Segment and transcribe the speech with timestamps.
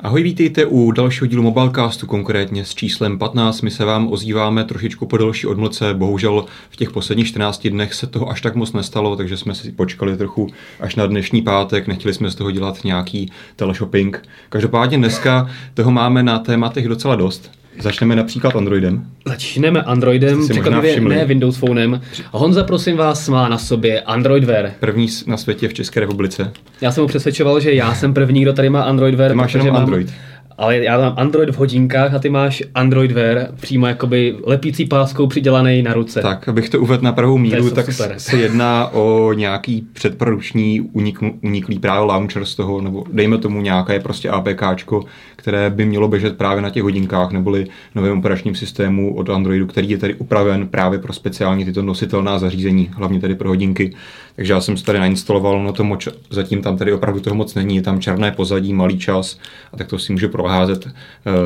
[0.00, 3.60] Ahoj, vítejte u dalšího dílu Mobilecastu, konkrétně s číslem 15.
[3.60, 8.06] My se vám ozýváme trošičku po delší odmlce, bohužel v těch posledních 14 dnech se
[8.06, 10.46] toho až tak moc nestalo, takže jsme si počkali trochu
[10.80, 14.22] až na dnešní pátek, nechtěli jsme z toho dělat nějaký teleshopping.
[14.48, 17.50] Každopádně dneska toho máme na tématech docela dost.
[17.78, 19.06] Začneme například Androidem.
[19.26, 22.00] Začneme Androidem, překvapivě ne Windows Phonem.
[22.32, 24.70] Honza, prosím vás, má na sobě Android Wear.
[24.80, 26.52] První na světě v České republice.
[26.80, 29.30] Já jsem mu přesvědčoval, že já jsem první, kdo tady má Android Wear.
[29.30, 30.12] Ty máš jenom mám, Android.
[30.58, 35.26] Ale já mám Android v hodinkách a ty máš Android Wear přímo jakoby lepící páskou
[35.26, 36.22] přidělaný na ruce.
[36.22, 38.14] Tak, abych to uvedl na pravou míru, tak super.
[38.18, 44.00] se jedná o nějaký předproduční unik, uniklý právě launcher z toho, nebo dejme tomu nějaké
[44.00, 45.04] prostě APKčko,
[45.36, 49.90] které by mělo běžet právě na těch hodinkách, neboli novém operačním systému od Androidu, který
[49.90, 53.94] je tady upraven právě pro speciální tyto nositelná zařízení, hlavně tady pro hodinky.
[54.36, 57.54] Takže já jsem se tady nainstaloval, no to moč, zatím tam tady opravdu toho moc
[57.54, 59.38] není, je tam černé pozadí, malý čas
[59.72, 60.92] a tak to si může proházet uh,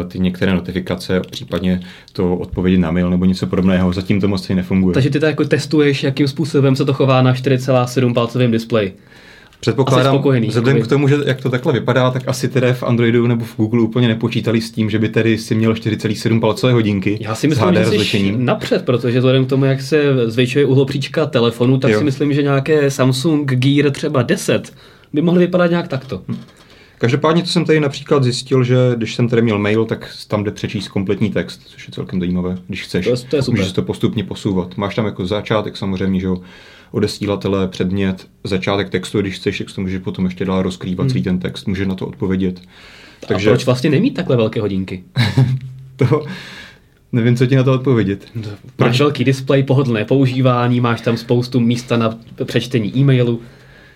[0.08, 1.80] ty některé notifikace, případně
[2.12, 3.92] to odpovědět na mail nebo něco podobného.
[3.92, 4.94] Zatím to moc nefunguje.
[4.94, 8.96] Takže ty to jako testuješ, jakým způsobem se to chová na 4,7 palcovém displeji.
[9.60, 13.44] Předpokládám, vzhledem k tomu, že jak to takhle vypadá, tak asi tedy v Androidu nebo
[13.44, 17.34] v Google úplně nepočítali s tím, že by tedy si měl 4,7 palcové hodinky Já
[17.34, 21.90] si myslím, že jsi napřed, protože vzhledem k tomu, jak se zvětšuje uhlopříčka telefonu, tak
[21.90, 21.98] jo.
[21.98, 24.72] si myslím, že nějaké Samsung Gear třeba 10
[25.12, 26.22] by mohly vypadat nějak takto.
[26.28, 26.36] Hm.
[26.98, 30.50] Každopádně to jsem tady například zjistil, že když jsem tady měl mail, tak tam jde
[30.50, 33.04] přečíst kompletní text, což je celkem zajímavé, když chceš.
[33.04, 33.60] To je, to je super.
[33.60, 34.76] Můžeš to postupně posouvat.
[34.76, 36.40] Máš tam jako začátek samozřejmě, že jo,
[36.90, 41.10] odesílatele, předmět, začátek textu, když chceš, tak to můžeš potom ještě dál rozkrývat hmm.
[41.10, 42.60] celý ten text, může na to odpovědět.
[43.28, 43.50] Takže...
[43.50, 45.04] A proč vlastně nemít takhle velké hodinky?
[45.96, 46.24] to,
[47.12, 48.26] Nevím, co ti na to odpovědět.
[48.32, 48.88] Proč?
[48.88, 53.40] Máš velký displej, pohodlné používání, máš tam spoustu místa na přečtení e-mailu.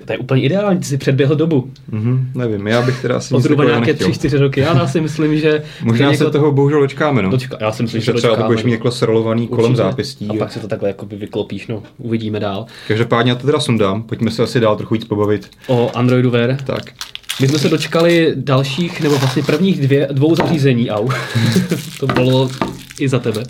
[0.05, 1.71] To je úplně ideální, ty si předběhl dobu.
[1.93, 5.63] Mm-hmm, nevím, já bych teda asi nic Zhruba nějaké 3-4 roky, já si myslím, že...
[5.83, 7.31] Možná se toho bohužel dočkáme, no.
[7.31, 10.29] Dočka, já si myslím, že, že třeba to budeš mít jako srolovaný kolem zápěstí.
[10.29, 12.67] A pak se to takhle jakoby vyklopíš, no, uvidíme dál.
[12.89, 15.51] Každopádně já to teda sundám, pojďme se asi dál trochu víc pobavit.
[15.67, 16.57] O Androidu Wear.
[16.65, 16.83] Tak.
[17.41, 21.09] My jsme se dočkali dalších, nebo vlastně prvních dvě, dvou zařízení, au.
[22.01, 22.51] to bylo
[23.01, 23.43] i za tebe.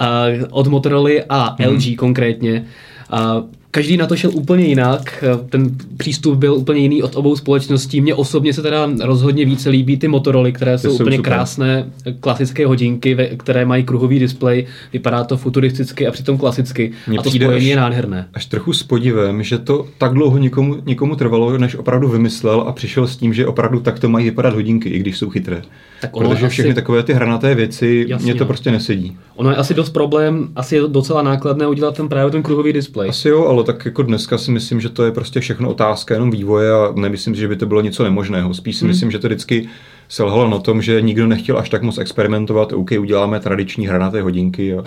[0.00, 1.66] Uh, od Motorola a mm.
[1.66, 2.64] LG konkrétně.
[3.12, 3.44] Uh,
[3.74, 8.00] každý na to šel úplně jinak, ten přístup byl úplně jiný od obou společností.
[8.00, 11.32] Mně osobně se teda rozhodně více líbí ty Motorola, které jsou, jsou úplně super.
[11.32, 11.90] krásné,
[12.20, 16.92] klasické hodinky, které mají kruhový displej, vypadá to futuristicky a přitom klasicky.
[17.06, 18.28] Mně a to spojení je nádherné.
[18.34, 22.72] Až trochu s podivem, že to tak dlouho někomu, někomu trvalo, než opravdu vymyslel a
[22.72, 25.62] přišel s tím, že opravdu takto mají vypadat hodinky, i když jsou chytré.
[26.00, 26.74] Tak Protože všechny asi...
[26.74, 28.48] takové ty hranaté věci, Jasně, mě to no.
[28.48, 29.16] prostě nesedí.
[29.36, 33.08] Ono je asi dost problém, asi je docela nákladné udělat ten právě ten kruhový displej.
[33.08, 36.30] Asi jo, ale tak jako dneska si myslím, že to je prostě všechno otázka jenom
[36.30, 38.54] vývoje a nemyslím si, že by to bylo něco nemožného.
[38.54, 38.88] Spíš si hmm.
[38.88, 39.68] myslím, že to vždycky
[40.08, 42.72] selhalo na tom, že nikdo nechtěl až tak moc experimentovat.
[42.72, 44.84] OK, uděláme tradiční hranaté hodinky a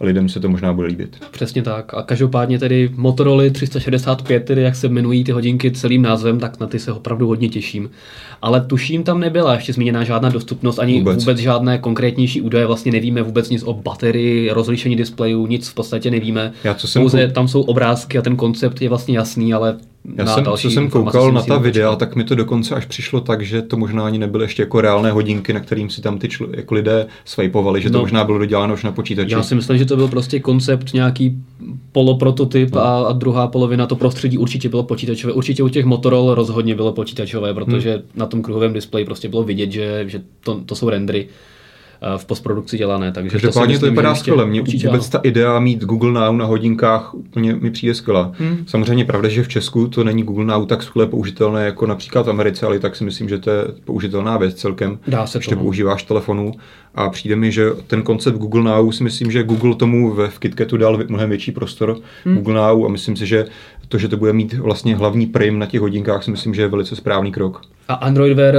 [0.00, 1.16] lidem se to možná bude líbit.
[1.30, 1.94] Přesně tak.
[1.94, 6.66] A každopádně tedy Motorola 365, tedy jak se jmenují ty hodinky celým názvem, tak na
[6.66, 7.90] ty se opravdu hodně těším.
[8.42, 12.92] Ale tuším, tam nebyla ještě zmíněná žádná dostupnost, ani vůbec, vůbec žádné konkrétnější údaje, vlastně
[12.92, 16.52] nevíme vůbec nic o baterii, rozlišení displejů, nic v podstatě nevíme.
[16.64, 19.76] Já, co jsem Pouze tam jsou obrázky a ten koncept je vlastně jasný, ale
[20.16, 23.42] já jsem, co jsem koukal na ta videa, tak mi to dokonce až přišlo tak,
[23.42, 26.50] že to možná ani nebyly ještě jako reálné hodinky, na kterým si tam ty čl-
[26.56, 29.32] jako lidé svajpovali, že to no, možná bylo doděláno už na počítači.
[29.32, 31.36] Já si myslím, že to byl prostě koncept, nějaký
[31.92, 32.80] poloprototyp no.
[32.80, 35.32] a, a druhá polovina to prostředí určitě bylo počítačové.
[35.32, 38.02] Určitě u těch Motorola rozhodně bylo počítačové, protože hmm.
[38.14, 41.28] na tom kruhovém displeji prostě bylo vidět, že, že to, to jsou rendery.
[42.02, 43.12] Eh, v postprodukci dělané.
[43.12, 44.46] Takže Každopádně to, to vypadá skvěle.
[44.46, 48.32] Mně vůbec ta idea mít Google Now na hodinkách úplně mi přijde skvělá.
[48.38, 48.64] Hmm.
[48.66, 52.30] Samozřejmě pravda, že v Česku to není Google Now tak skvěle použitelné jako například v
[52.30, 54.98] Americe, ale tak si myslím, že to je použitelná věc celkem.
[55.06, 56.52] Dá se když to používáš telefonu.
[56.94, 60.38] A přijde mi, že ten koncept Google Now si myslím, že Google tomu ve v
[60.38, 62.36] KitKatu dal mnohem větší prostor hmm.
[62.36, 63.46] Google Now a myslím si, že
[63.90, 66.68] to, že to bude mít vlastně hlavní prim na těch hodinkách, si myslím, že je
[66.68, 67.62] velice správný krok.
[67.88, 68.54] A Android Wear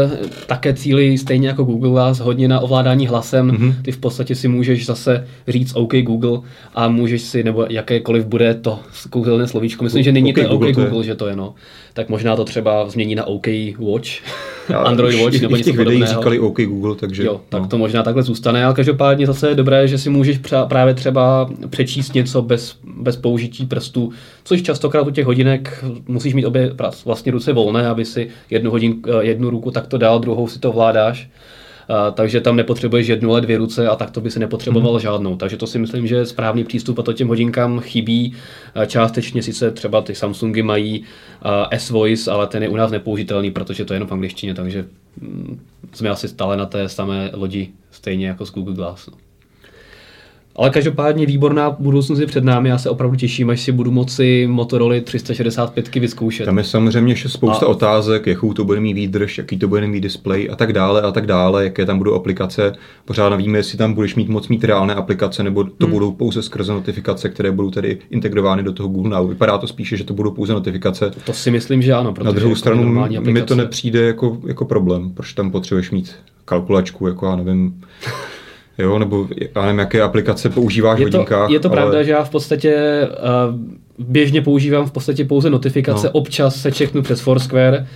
[0.48, 3.52] také cílí stejně jako Google vás hodně na ovládání hlasem.
[3.52, 3.76] Mm-hmm.
[3.82, 6.40] Ty v podstatě si můžeš zase říct OK Google
[6.76, 8.80] a můžeš si, nebo jakékoliv bude to
[9.10, 9.84] kouzelné slovíčko.
[9.84, 11.56] Myslím, že není okay, to OK Google, Google, že to je no.
[11.94, 13.48] Tak možná to třeba změní na OK
[13.80, 14.10] Watch,
[14.76, 16.08] Android Watch nebo něco podobného.
[16.08, 17.24] říkali OK Google, takže...
[17.24, 17.68] Jo, tak no.
[17.68, 22.14] to možná takhle zůstane, ale každopádně zase je dobré, že si můžeš právě třeba přečíst
[22.14, 24.12] něco bez, bez použití prstů,
[24.44, 26.72] což častokrát u těch hodinek musíš mít obě
[27.06, 30.72] vlastně ruce volné, aby si jednu, hodin, eh, jednu ruku takto dal, druhou si to
[30.72, 31.30] vládáš.
[32.14, 35.00] Takže tam nepotřebuješ jednu, ale dvě ruce a tak to by si nepotřeboval mm.
[35.00, 35.36] žádnou.
[35.36, 38.34] Takže to si myslím, že je správný přístup a to těm hodinkám chybí.
[38.88, 41.04] Částečně sice třeba ty Samsungy mají
[41.72, 44.86] S-Voice, ale ten je u nás nepoužitelný, protože to je jenom v angličtině, takže
[45.22, 45.60] mm,
[45.94, 49.08] jsme asi stále na té samé lodi, stejně jako s Google Glass.
[49.08, 49.31] No.
[50.56, 52.70] Ale každopádně výborná budoucnost je před námi.
[52.70, 56.46] Já se opravdu těším, až si budu moci Motorola 365 vyzkoušet.
[56.46, 57.70] Tam je samozřejmě ještě spousta a...
[57.70, 61.12] otázek, jakou to bude mít výdrž, jaký to bude mít display a tak dále a
[61.12, 62.74] tak dále, jaké tam budou aplikace.
[63.06, 65.94] Pořád nevíme, jestli tam budeš mít moc mít reálné aplikace, nebo to hmm.
[65.94, 69.30] budou pouze skrze notifikace, které budou tedy integrovány do toho Google Now.
[69.30, 71.12] Vypadá to spíše, že to budou pouze notifikace.
[71.26, 72.14] To si myslím, že ano.
[72.24, 76.16] Na druhou jako stranu mi to nepřijde jako, jako problém, proč tam potřebuješ mít
[76.46, 77.82] kalkulačku, jako já nevím,
[78.82, 81.50] jo, nebo já nevím, jaké aplikace používáš je v hodinkách.
[81.50, 81.76] Je to ale...
[81.76, 83.60] pravda, že já v podstatě uh,
[84.08, 86.12] běžně používám v podstatě pouze notifikace, no.
[86.12, 87.88] občas se čeknu přes Foursquare,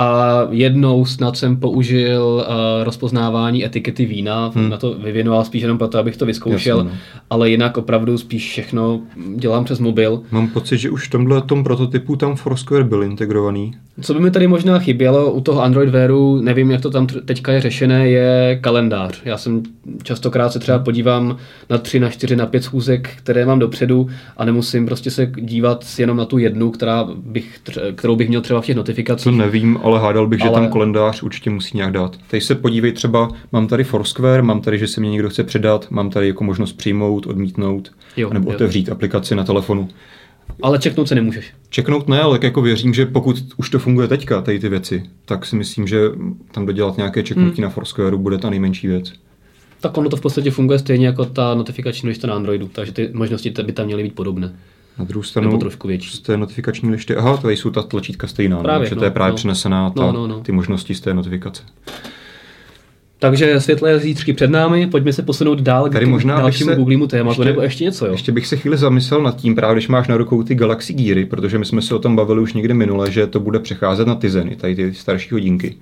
[0.00, 4.70] a jednou snad jsem použil uh, rozpoznávání etikety vína, hmm.
[4.70, 6.98] na to vyvěnoval spíš jenom proto, abych to vyzkoušel, Jasně, no.
[7.30, 9.00] ale jinak opravdu spíš všechno
[9.36, 10.22] dělám přes mobil.
[10.30, 13.72] Mám pocit, že už v tomhle tom prototypu tam Foursquare byl integrovaný.
[14.00, 17.52] Co by mi tady možná chybělo u toho Android Wearu, nevím, jak to tam teďka
[17.52, 19.20] je řešené, je kalendář.
[19.24, 19.62] Já jsem
[20.02, 21.36] častokrát se třeba podívám
[21.70, 25.84] na tři, na čtyři, na pět schůzek, které mám dopředu a nemusím prostě se dívat
[25.98, 27.60] jenom na tu jednu, která bych,
[27.94, 29.24] kterou bych měl třeba v těch notifikacích.
[29.24, 30.50] To nevím, ale hádal bych, ale...
[30.50, 32.16] že tam kalendář určitě musí nějak dát.
[32.30, 35.90] Teď se podívej třeba, mám tady Foursquare, mám tady, že se mě někdo chce předat,
[35.90, 38.56] mám tady jako možnost přijmout, odmítnout, jo, nebo jo.
[38.56, 39.88] otevřít aplikaci na telefonu.
[40.62, 41.52] Ale čeknout se nemůžeš.
[41.70, 45.46] Čeknout ne, ale jako věřím, že pokud už to funguje teďka, tady ty věci, tak
[45.46, 46.00] si myslím, že
[46.52, 47.62] tam dodělat nějaké čeknutí hmm.
[47.62, 49.12] na Foursquare bude ta nejmenší věc.
[49.80, 53.10] Tak ono to v podstatě funguje stejně jako ta notifikační lista na Androidu, takže ty
[53.12, 54.56] možnosti by tam měly být podobné.
[54.98, 56.16] Na druhou stranu Nebo trošku větší.
[56.16, 58.98] z té notifikační lišty, aha, tady jsou ta tlačítka stejná, no, právě, no, že no,
[58.98, 59.36] to je právě no.
[59.36, 60.40] přenesená ta, no, no, no.
[60.40, 61.62] ty možnosti z té notifikace.
[63.20, 67.40] Takže světlé zítřky před námi, pojďme se posunout dál Tady k možná dalšímu Googlemu tématu,
[67.40, 68.12] ještě, nebo ještě něco, jo?
[68.12, 71.24] Ještě bych se chvíli zamyslel nad tím, právě když máš na rukou ty Galaxy Geary,
[71.24, 74.14] protože my jsme se o tom bavili už někdy minule, že to bude přecházet na
[74.14, 75.76] ty Zeny, tady ty starší hodinky.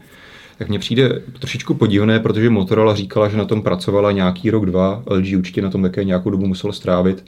[0.58, 5.02] Tak mně přijde trošičku podivné, protože Motorola říkala, že na tom pracovala nějaký rok, dva,
[5.06, 7.24] LG určitě na tom také nějakou dobu musel strávit.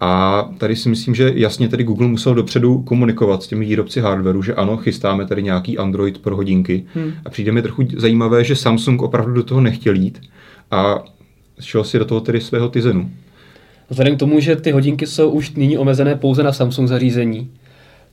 [0.00, 4.42] A tady si myslím, že jasně tady Google musel dopředu komunikovat s těmi výrobci hardwareu,
[4.42, 6.84] že ano, chystáme tady nějaký Android pro hodinky.
[6.94, 7.12] Hmm.
[7.24, 10.20] A přijde mi trochu zajímavé, že Samsung opravdu do toho nechtěl jít
[10.70, 11.04] a
[11.60, 13.10] šel si do toho tedy svého Tizenu.
[13.90, 17.50] Vzhledem k tomu, že ty hodinky jsou už nyní omezené pouze na Samsung zařízení,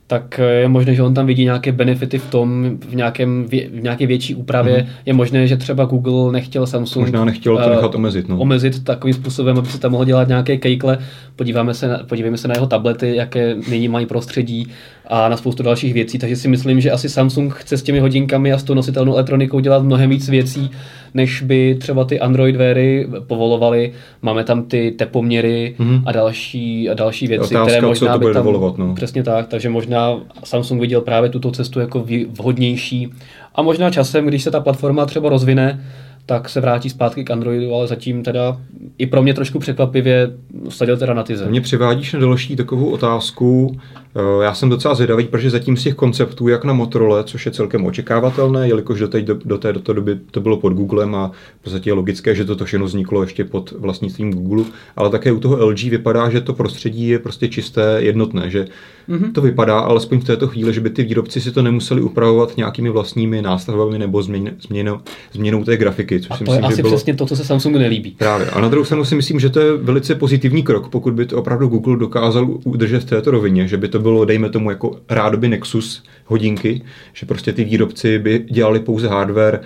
[0.06, 3.82] tak eh, je možné, že on tam vidí nějaké benefity v tom, v, nějakém, v
[3.82, 4.76] nějaké větší úpravě.
[4.76, 5.02] Mm-hmm.
[5.06, 8.28] Je možné, že třeba Google nechtěl Samsung Možná nechtěl to nechat omezit.
[8.28, 8.38] No.
[8.38, 10.98] Omezit takovým způsobem, aby se tam mohl dělat nějaké kejkle.
[11.36, 14.68] Podíváme se na, podívejme se na jeho tablety, jaké nyní mají prostředí
[15.06, 16.18] a na spoustu dalších věcí.
[16.18, 19.60] Takže si myslím, že asi Samsung chce s těmi hodinkami a s tou nositelnou elektronikou
[19.60, 20.70] dělat mnohem víc věcí,
[21.14, 23.92] než by třeba ty Android Weary povolovaly.
[24.22, 26.02] Máme tam ty tepoměry mm-hmm.
[26.06, 28.94] a další, a další věci, Otázka, které možná to by tam, dovolovat, no.
[28.94, 33.12] Přesně tak, takže možná Samsung viděl právě tuto cestu jako vhodnější.
[33.54, 35.84] A možná časem, když se ta platforma třeba rozvine,
[36.26, 38.56] tak se vrátí zpátky k Androidu, ale zatím teda
[38.98, 40.30] i pro mě trošku překvapivě
[40.68, 41.50] sadil teda na ty země.
[41.50, 43.76] Mě přivádíš na další takovou otázku.
[44.16, 47.52] Eh, já jsem docela zvědavý, protože zatím z těch konceptů, jak na Motorola, což je
[47.52, 51.14] celkem očekávatelné, jelikož do, teď, do, do té do té doby to bylo pod Googlem
[51.14, 51.30] a
[51.60, 54.64] v podstatě je logické, že toto všechno vzniklo ještě pod vlastnictvím Google,
[54.96, 58.66] ale také u toho LG vypadá, že to prostředí je prostě čisté, jednotné, že
[59.08, 59.32] mm-hmm.
[59.32, 62.90] to vypadá alespoň v této chvíli, že by ty výrobci si to nemuseli upravovat nějakými
[62.90, 65.00] vlastními nástavbami nebo změn, změnou,
[65.32, 66.20] změnou té grafiky.
[66.20, 66.94] Což a si to myslím, je asi bylo...
[66.94, 68.10] přesně to, co se Samsungu nelíbí.
[68.10, 68.46] Právě.
[68.46, 71.38] A na druhou stranu si myslím, že to je velice pozitivní krok, pokud by to
[71.38, 75.48] opravdu Google dokázal udržet v této rovině, že by to bylo, dejme tomu, jako rádoby
[75.48, 76.82] Nexus hodinky,
[77.12, 79.60] že prostě ty výrobci by dělali pouze hardware,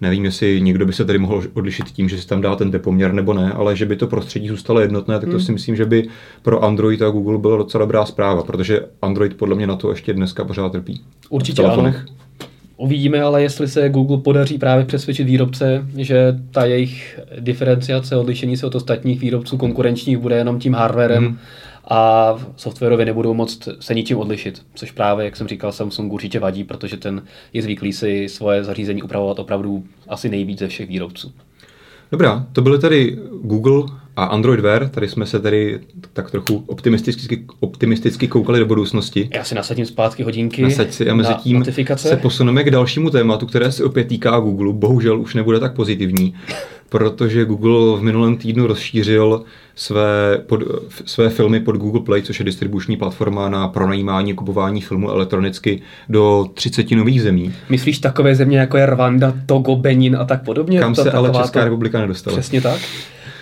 [0.00, 3.12] Nevím, jestli někdo by se tady mohl odlišit tím, že si tam dá ten tepoměr
[3.12, 5.40] nebo ne, ale že by to prostředí zůstalo jednotné, tak to hmm.
[5.40, 6.08] si myslím, že by
[6.42, 10.12] pro Android a Google byla docela dobrá zpráva, protože Android podle mě na to ještě
[10.12, 11.00] dneska pořád trpí.
[11.30, 11.94] Určitě ano.
[12.76, 18.66] Uvidíme ale, jestli se Google podaří právě přesvědčit výrobce, že ta jejich diferenciace, odlišení se
[18.66, 21.38] od ostatních výrobců konkurenčních bude jenom tím hardwarem hmm.
[21.90, 26.64] A softwarově nebudou moct se ničím odlišit, což právě, jak jsem říkal, Samsung určitě vadí,
[26.64, 31.32] protože ten je zvyklý si svoje zařízení upravovat opravdu asi nejvíc ze všech výrobců.
[32.12, 33.82] Dobrá, to byly tady Google
[34.16, 34.88] a Android Wear.
[34.88, 35.80] Tady jsme se tady
[36.12, 39.28] tak trochu optimisticky, optimisticky koukali do budoucnosti.
[39.34, 41.64] Já si nasadím zpátky hodinky Nasaď si a mezi tím
[41.96, 44.72] se posuneme k dalšímu tématu, které se opět týká Google.
[44.72, 46.34] Bohužel už nebude tak pozitivní,
[46.88, 49.44] protože Google v minulém týdnu rozšířil
[49.76, 50.60] své, pod,
[51.04, 55.82] své filmy pod Google Play, což je distribuční platforma na pronajímání a kupování filmu elektronicky
[56.08, 57.52] do 30 nových zemí.
[57.68, 60.80] Myslíš takové země, jako je Rwanda, Togo, Benin a tak podobně?
[60.80, 61.64] Kam to, se ale Česká to...
[61.64, 62.36] republika nedostala.
[62.36, 62.80] Přesně tak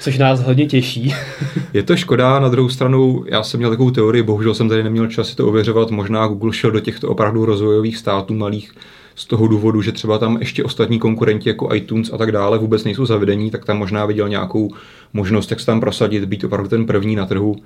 [0.05, 1.15] což nás hodně těší.
[1.73, 5.07] je to škoda, na druhou stranu já jsem měl takovou teorii, bohužel jsem tady neměl
[5.07, 8.73] čas si to ověřovat, možná Google šel do těchto opravdu rozvojových států malých
[9.15, 12.85] z toho důvodu, že třeba tam ještě ostatní konkurenti jako iTunes a tak dále vůbec
[12.85, 14.71] nejsou zavedení, tak tam možná viděl nějakou
[15.13, 17.57] možnost, jak se tam prosadit, být opravdu ten první na trhu.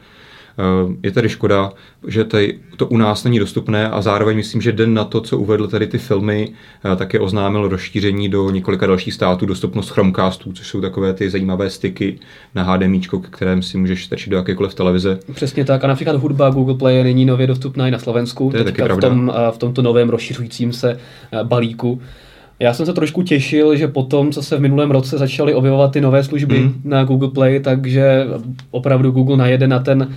[0.59, 1.73] Eh, je tedy škoda,
[2.07, 5.39] že tady to u nás není dostupné a zároveň myslím, že den na to, co
[5.39, 6.49] uvedl tady ty filmy,
[6.93, 11.71] eh, také oznámil rozšíření do několika dalších států, dostupnost Chromecastů, což jsou takové ty zajímavé
[11.71, 12.19] styky
[12.55, 13.01] na HDMI,
[13.31, 15.19] kterém si můžeš strčit do jakékoliv televize.
[15.35, 15.85] Přesně tak.
[15.85, 18.51] A například hudba Google Play je nyní nově dostupná i na Slovensku.
[18.51, 20.99] To je taky v, tom, eh, v tomto novém rozšiřujícím se
[21.43, 22.01] balíku.
[22.61, 26.01] Já jsem se trošku těšil, že potom, co se v minulém roce začaly objevovat ty
[26.01, 26.81] nové služby mm.
[26.85, 28.27] na Google Play, takže
[28.71, 30.09] opravdu Google najede na ten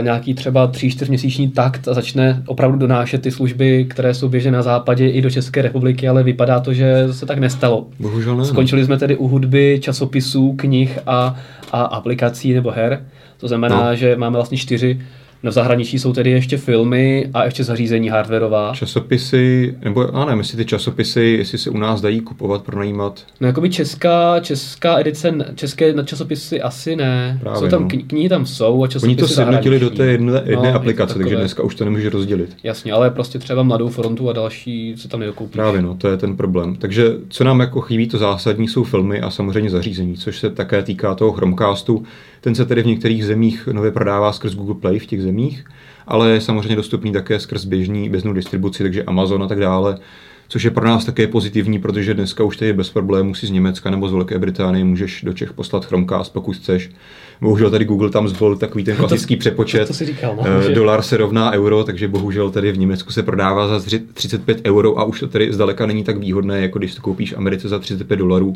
[0.00, 4.62] nějaký třeba 3-4 měsíční takt a začne opravdu donášet ty služby, které jsou běžné na
[4.62, 7.86] západě i do České republiky, ale vypadá to, že se tak nestalo.
[8.00, 8.44] Bohužel ne.
[8.44, 11.36] Skončili jsme tedy u hudby, časopisů, knih a,
[11.72, 13.04] a aplikací nebo her.
[13.36, 13.96] To znamená, no.
[13.96, 15.00] že máme vlastně čtyři
[15.42, 18.72] No v zahraničí jsou tedy ještě filmy a ještě zařízení hardwareová.
[18.74, 23.24] Časopisy, nebo a nevím, jestli ty časopisy, jestli se u nás dají kupovat, pronajímat.
[23.40, 27.38] No jako by česká, česká edice, české časopisy asi ne.
[27.40, 27.88] Právě, jsou tam, no.
[28.06, 31.36] knihy tam jsou a časopisy Oni to sjednotili do té jedné, jedné no, aplikace, takže
[31.36, 32.56] dneska už to nemůže rozdělit.
[32.62, 35.52] Jasně, ale prostě třeba Mladou frontu a další se tam nedokoupí.
[35.52, 36.76] Právě no, to je ten problém.
[36.76, 40.82] Takže co nám jako chybí, to zásadní jsou filmy a samozřejmě zařízení, což se také
[40.82, 42.04] týká toho Chromecastu.
[42.42, 45.64] Ten se tedy v některých zemích nově prodává skrz Google Play v těch zemích,
[46.06, 49.98] ale je samozřejmě dostupný také skrz běžný, běžnou distribuci, takže Amazon a tak dále
[50.52, 53.90] což je pro nás také pozitivní, protože dneska už tady bez problémů si z Německa
[53.90, 56.90] nebo z Velké Británie můžeš do Čech poslat Chromecast, pokud chceš.
[57.40, 59.88] Bohužel tady Google tam zvolil takový ten klasický to, přepočet.
[59.88, 60.74] To, to říkal, no, že...
[60.74, 65.04] Dolar se rovná euro, takže bohužel tady v Německu se prodává za 35 euro a
[65.04, 68.16] už to tady zdaleka není tak výhodné, jako když to koupíš v Americe za 35
[68.16, 68.52] dolarů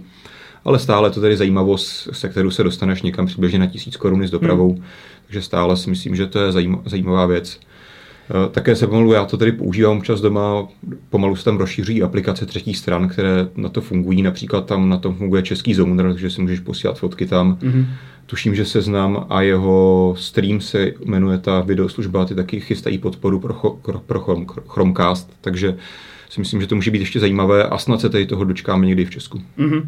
[0.67, 4.31] ale stále to tedy zajímavost, se kterou se dostaneš někam přibližně na tisíc korun s
[4.31, 4.83] dopravou, hmm.
[5.27, 6.53] takže stále si myslím, že to je
[6.87, 7.61] zajímavá věc.
[8.31, 10.69] Eh, také se pomalu, já to tedy používám čas doma,
[11.11, 15.15] pomalu se tam rozšíří aplikace třetích stran, které na to fungují, například tam na tom
[15.15, 17.59] funguje český Zoner, takže si můžeš posílat fotky tam.
[17.63, 17.87] Mm-hmm.
[18.27, 23.55] Tuším, že Seznam a jeho stream se jmenuje ta videoslužba, ty taky chystají podporu pro,
[23.83, 25.77] pro, pro Chromecast, takže
[26.31, 29.05] si myslím, že to může být ještě zajímavé a snad se tady toho dočkáme někdy
[29.05, 29.41] v Česku.
[29.59, 29.83] Mm-hmm.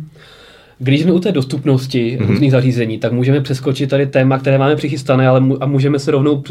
[0.79, 2.27] Když jsme u té dostupnosti mm-hmm.
[2.27, 6.33] různých zařízení, tak můžeme přeskočit tady téma, které máme přichystané, ale a můžeme se rovnou
[6.33, 6.45] uh,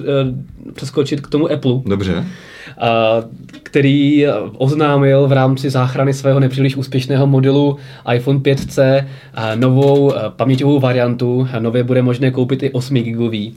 [0.73, 1.73] přeskočit k tomu Apple.
[1.85, 2.13] Dobře.
[2.15, 2.23] Uh,
[3.63, 4.25] který
[4.57, 7.77] oznámil v rámci záchrany svého nepříliš úspěšného modelu
[8.13, 11.47] iPhone 5C uh, novou paměťovou variantu.
[11.59, 13.53] Nově bude možné koupit i 8 gigový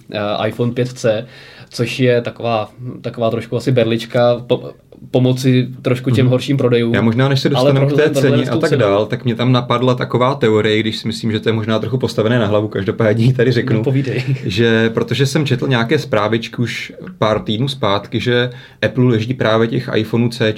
[0.47, 1.25] iPhone 5C,
[1.71, 4.45] což je taková, taková trošku asi berlička.
[4.47, 4.71] Po,
[5.11, 6.31] pomoci trošku těm mm.
[6.31, 6.95] horším prodejům.
[6.95, 9.95] Já možná, než se dostaneme k té ceně a tak dál, tak mě tam napadla
[9.95, 13.53] taková teorie, když si myslím, že to je možná trochu postavené na hlavu, každopádně tady
[13.53, 13.93] řeknu, no,
[14.45, 18.51] že protože jsem četl nějaké zprávičky už pár týdnů zpátky, že
[18.83, 20.55] Apple leží právě těch iPhoneů C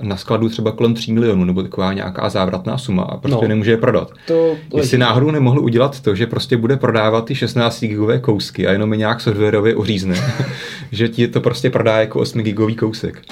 [0.00, 3.70] na skladu třeba kolem 3 milionů, nebo taková nějaká závratná suma a prostě no, nemůže
[3.70, 4.10] je prodat.
[4.26, 8.72] To Jestli náhodou nemohl udělat to, že prostě bude prodávat ty 16 gigové kousky a
[8.72, 10.14] jenom je nějak softwarově uřízne,
[10.92, 13.22] že ti to prostě prodá jako 8 gigový kousek.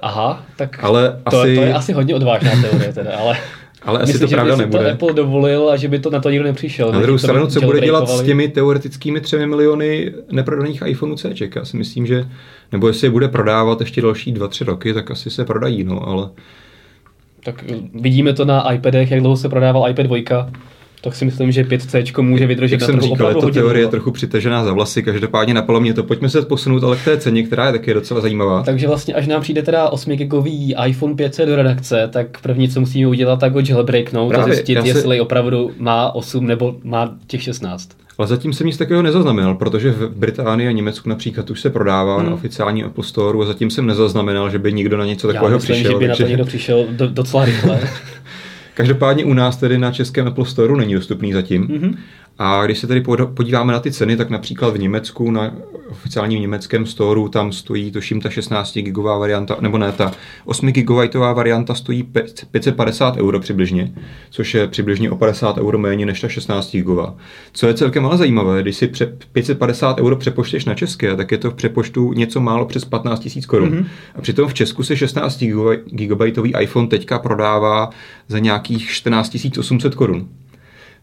[0.00, 1.54] Aha, tak ale to, asi...
[1.54, 3.36] to je asi hodně odvážná teorie teda, ale...
[3.82, 4.84] Ale asi Myslím, to pravda že by nebude.
[4.84, 6.92] to Apple dovolil a že by to na to nikdo nepřišel.
[6.92, 11.30] Na druhou stranu, co bude dělat s těmi teoretickými třemi miliony neprodaných iPhone C?
[11.56, 12.28] Já si myslím, že,
[12.72, 16.08] nebo jestli je bude prodávat ještě další dva, tři roky, tak asi se prodají, no,
[16.08, 16.28] ale...
[17.44, 17.64] Tak
[17.94, 20.46] vidíme to na iPadech, jak dlouho se prodával iPad 2
[21.00, 23.90] tak si myslím, že 5C může vydržet Jak na jsem říkal, je to teorie dlouho.
[23.90, 26.02] trochu přitažená za vlasy, každopádně napalo mě to.
[26.02, 28.62] Pojďme se posunout ale k té ceně, která je taky docela zajímavá.
[28.62, 32.80] Takže vlastně, až nám přijde teda 8 gigový iPhone 5C do redakce, tak první, co
[32.80, 34.88] musíme udělat, tak ho jailbreaknout Právě, a zjistit, si...
[34.88, 37.88] jestli opravdu má 8 nebo má těch 16.
[38.18, 42.16] Ale zatím jsem nic takového nezaznamenal, protože v Británii a Německu například už se prodává
[42.16, 42.26] hmm.
[42.26, 45.56] na oficiální Apple Store a zatím jsem nezaznamenal, že by někdo na něco takového Já
[45.56, 45.92] myslím, přišel.
[45.92, 46.22] že by takže...
[46.22, 47.80] na to někdo přišel do, docela rychle.
[48.78, 51.68] Každopádně u nás tedy na českém Apple Store není dostupný zatím.
[51.68, 51.96] Mm-hmm.
[52.38, 53.02] A když se tedy
[53.34, 55.52] podíváme na ty ceny, tak například v Německu, na
[55.90, 60.12] oficiálním německém storu, tam stojí, tuším, ta 16 gigová varianta, nebo ne, ta
[60.44, 62.02] 8 gigabajtová varianta stojí
[62.52, 63.92] 550 euro přibližně,
[64.30, 67.14] což je přibližně o 50 euro méně než ta 16 gigová.
[67.52, 68.86] Co je celkem ale zajímavé, když si
[69.32, 73.46] 550 euro přepočteš na české, tak je to v přepočtu něco málo přes 15 000
[73.46, 73.70] korun.
[73.70, 73.86] Mm-hmm.
[74.14, 75.44] A přitom v Česku se 16
[75.86, 77.90] gigabajtový iPhone teďka prodává
[78.28, 80.28] za nějakých 14 800 korun.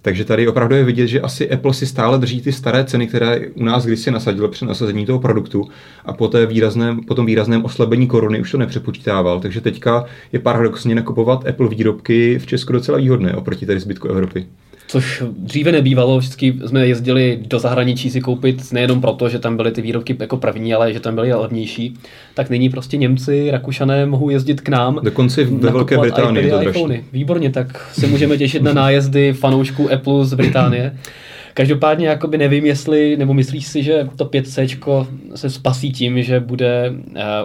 [0.05, 3.39] Takže tady opravdu je vidět, že asi Apple si stále drží ty staré ceny, které
[3.55, 5.69] u nás kdysi nasadil při nasazení toho produktu
[6.05, 9.39] a po, té výrazném, po tom výrazném oslabení koruny už to nepřepočítával.
[9.39, 14.45] Takže teďka je paradoxně nakupovat Apple výrobky v Česku docela výhodné oproti tady zbytku Evropy.
[14.87, 19.71] Což dříve nebývalo, vždycky jsme jezdili do zahraničí si koupit nejenom proto, že tam byly
[19.71, 21.93] ty výrobky jako první, ale že tam byly levnější.
[22.33, 24.99] Tak nyní prostě Němci, Rakušané mohou jezdit k nám.
[25.03, 30.33] Dokonce ve Velké Británii to Výborně, tak se můžeme těšit na nájezdy fanoušků Apple z
[30.33, 30.97] Británie.
[31.57, 36.93] Každopádně jakoby nevím, jestli, nebo myslíš si, že to 5C se spasí tím, že bude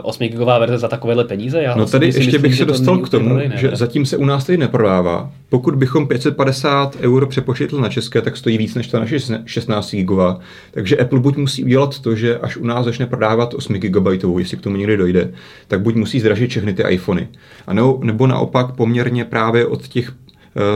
[0.02, 1.62] 8 eh, gigová verze za takovéhle peníze?
[1.62, 4.44] Já no tady ještě myslím, bych se dostal k tomu, že zatím se u nás
[4.44, 5.32] tady neprodává.
[5.48, 10.38] Pokud bychom 550 euro přepočetli na české, tak stojí víc než ta naše 16 gigová.
[10.70, 14.06] Takže Apple buď musí udělat to, že až u nás začne prodávat 8 GB,
[14.38, 15.30] jestli k tomu někdy dojde,
[15.68, 17.28] tak buď musí zdražit všechny ty iPhony.
[17.66, 20.12] A nebo, nebo naopak poměrně právě od těch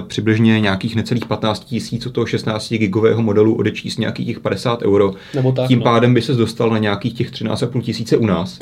[0.07, 5.15] přibližně nějakých necelých 15 tisíc od toho 16 gigového modelu odečíst nějakých těch 50 euro.
[5.35, 5.85] Nebo tak, Tím no.
[5.85, 8.59] pádem by se dostal na nějakých těch 13,5 tisíce u nás.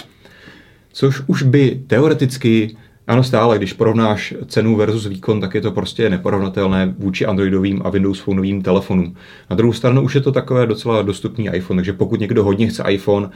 [0.93, 2.77] Což už by teoreticky
[3.07, 7.91] ano, stále, když porovnáš cenu versus výkon, tak je to prostě neporovnatelné vůči Androidovým a
[7.91, 9.17] Windows Phoneovým telefonům.
[9.51, 12.83] Na druhou stranu už je to takové docela dostupný iPhone, takže pokud někdo hodně chce
[12.89, 13.31] iPhone,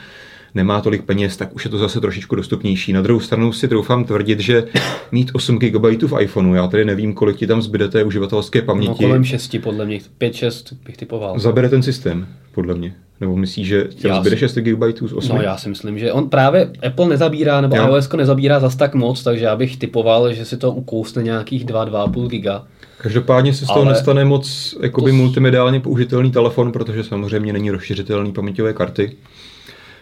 [0.57, 2.93] nemá tolik peněz, tak už je to zase trošičku dostupnější.
[2.93, 4.65] Na druhou stranu si troufám tvrdit, že
[5.13, 9.03] mít 8 GB v iPhoneu, já tedy nevím, kolik ti tam zbyde té uživatelské paměti.
[9.03, 11.39] No kolem 6 podle mě, 5-6 bych typoval.
[11.39, 12.95] Zabere ten systém, podle mě.
[13.21, 15.37] Nebo myslíš, že tam zbyde 6 GB z 8?
[15.37, 17.89] No já si myslím, že on právě Apple nezabírá, nebo jo.
[17.89, 22.29] iOS nezabírá zas tak moc, takže já bych typoval, že si to ukousne nějakých 2-2,5
[22.29, 22.65] giga.
[22.99, 25.17] Každopádně se z toho Ale nestane moc jakoby to...
[25.17, 29.17] multimediálně použitelný telefon, protože samozřejmě není rozšiřitelný paměťové karty.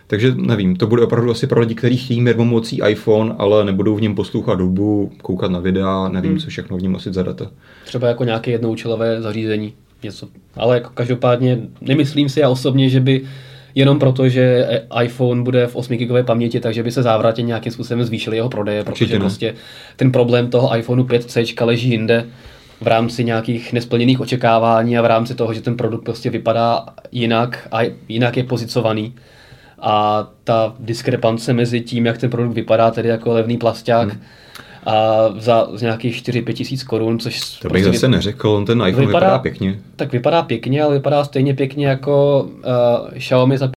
[0.07, 3.97] Takže nevím, to bude opravdu asi pro lidi, kteří chtějí mít mocí iPhone, ale nebudou
[3.97, 6.41] v něm poslouchat dobu, koukat na videa, nevím, hmm.
[6.41, 7.51] co všechno v něm nosit za data.
[7.85, 10.29] Třeba jako nějaké jednoučelové zařízení, něco.
[10.57, 13.23] Ale jako každopádně nemyslím si já osobně, že by
[13.75, 14.69] jenom proto, že
[15.03, 18.85] iPhone bude v 8 GB paměti, takže by se závratě nějakým způsobem zvýšily jeho prodeje,
[18.85, 19.21] protože ne.
[19.21, 19.55] prostě
[19.97, 22.25] ten problém toho iPhoneu 5C leží jinde
[22.81, 27.69] v rámci nějakých nesplněných očekávání a v rámci toho, že ten produkt prostě vypadá jinak
[27.73, 29.15] a jinak je pozicovaný
[29.85, 34.21] a ta diskrepance mezi tím, jak ten produkt vypadá, tedy jako levný plasták, hmm.
[34.87, 37.59] a za z nějakých 4-5 tisíc korun, což...
[37.59, 39.79] To bych prostě zase neřekl, on ten iPhone vypadá, vypadá pěkně.
[39.97, 43.71] Tak vypadá pěkně, ale vypadá stejně pěkně jako uh, Xiaomi za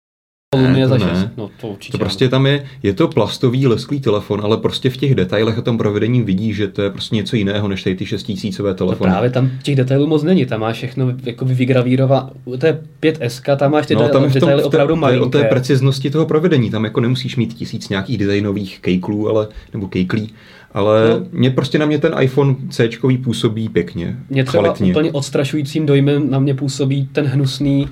[0.85, 1.07] Za 6.
[1.11, 1.31] Ne.
[1.37, 1.91] No, to určitě.
[1.91, 5.61] To prostě tam je, je to plastový lesklý telefon, ale prostě v těch detailech a
[5.61, 8.89] tom provedení vidí, že to je prostě něco jiného než tady ty 6000 telefony.
[8.89, 12.31] No právě tam těch detailů moc není, tam máš všechno jako vygravírovat.
[12.59, 15.25] To je 5S, tam máš ty no, tam detaily tom, opravdu malinké.
[15.25, 19.87] o té preciznosti toho provedení, tam jako nemusíš mít tisíc nějakých designových kejklů, ale, nebo
[19.87, 20.33] kejklí,
[20.73, 21.25] ale no.
[21.31, 22.89] mě prostě na mě ten iPhone C
[23.23, 24.91] působí pěkně, Mě třeba kvalitně.
[24.91, 27.89] úplně odstrašujícím dojmem na mě působí ten hnusný uh,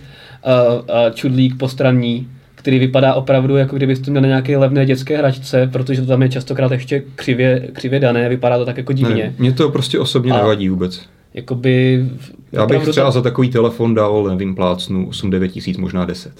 [0.80, 2.28] uh, čudlík postranní,
[2.66, 6.30] který vypadá opravdu, jako kdybyste měl na nějaké levné dětské hračce, protože to tam je
[6.30, 9.24] častokrát ještě křivě, křivě dané, vypadá to tak jako divně.
[9.24, 11.02] Ne, mě to prostě osobně a nevadí vůbec.
[11.34, 12.06] Jakoby...
[12.52, 13.12] Já bych třeba to...
[13.12, 16.32] za takový telefon dal, nevím, plácnu 8-9 tisíc, možná 10.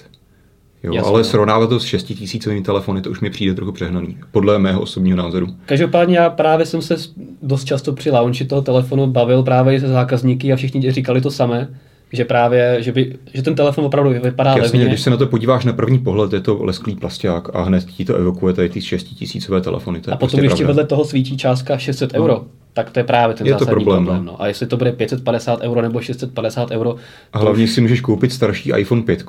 [0.82, 1.10] Jo, Jasně.
[1.10, 4.80] ale srovnávat to s 6 tisícovými telefony, to už mi přijde trochu přehnaný, podle mého
[4.80, 5.46] osobního názoru.
[5.66, 6.96] Každopádně já právě jsem se
[7.42, 11.68] dost často při launchi toho telefonu bavil právě se zákazníky a všichni říkali to samé,
[12.12, 14.84] že právě, že, by, že ten telefon opravdu vypadá Jasně, levně.
[14.84, 18.04] když se na to podíváš na první pohled, je to lesklý plasták a hned ti
[18.04, 20.00] to evokuje tady ty 6 tisícové telefony.
[20.00, 20.66] To a potom prostě ještě pravda.
[20.66, 22.18] vedle toho svítí částka 600 no.
[22.20, 22.44] euro.
[22.72, 24.04] Tak to je právě ten je zásadní to problém.
[24.04, 24.42] problém no.
[24.42, 26.96] A jestli to bude 550 euro nebo 650 euro.
[27.32, 27.70] A hlavně už...
[27.70, 29.24] si můžeš koupit starší iPhone 5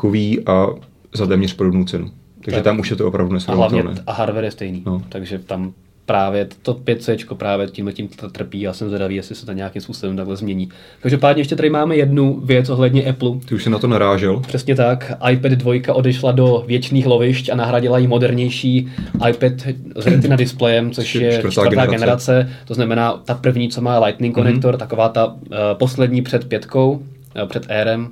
[0.45, 0.67] a
[1.13, 2.11] za téměř podobnou cenu.
[2.43, 2.63] Takže tak.
[2.63, 3.81] tam už je to opravdu nesrovnatelné.
[3.81, 4.83] A hlavně a hardware je stejný.
[4.85, 5.01] No.
[5.09, 5.73] Takže tam
[6.07, 8.61] právě to 5C právě tímhle tím trpí.
[8.61, 10.69] Já jsem zvědavý, jestli se to nějakým způsobem takhle změní.
[11.01, 13.31] Každopádně ještě tady máme jednu věc ohledně Apple.
[13.45, 14.39] Ty už se na to narážel.
[14.39, 15.11] Přesně tak.
[15.31, 18.89] iPad 2 odešla do věčných lovišť a nahradila ji modernější
[19.29, 19.53] iPad
[19.95, 21.95] s retina displejem, což je čtvrtá, čtvrtá generace.
[21.95, 22.49] generace.
[22.67, 24.39] To znamená ta první, co má Lightning mm-hmm.
[24.39, 25.37] konektor, taková ta uh,
[25.73, 28.07] poslední před pětkou, uh, před Airem.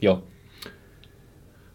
[0.00, 0.18] Jo,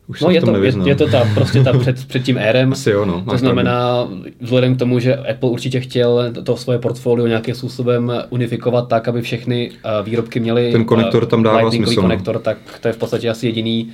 [0.07, 2.71] už no je to, je, je, to ta, prostě ta před, před tím Airem.
[2.71, 4.07] Asi jo, no, to znamená,
[4.41, 9.21] vzhledem k tomu, že Apple určitě chtěl to svoje portfolio nějakým způsobem unifikovat tak, aby
[9.21, 11.95] všechny uh, výrobky měly ten konektor tam dává smysl.
[11.95, 12.01] No.
[12.01, 13.89] konektor, tak to je v podstatě asi jediný,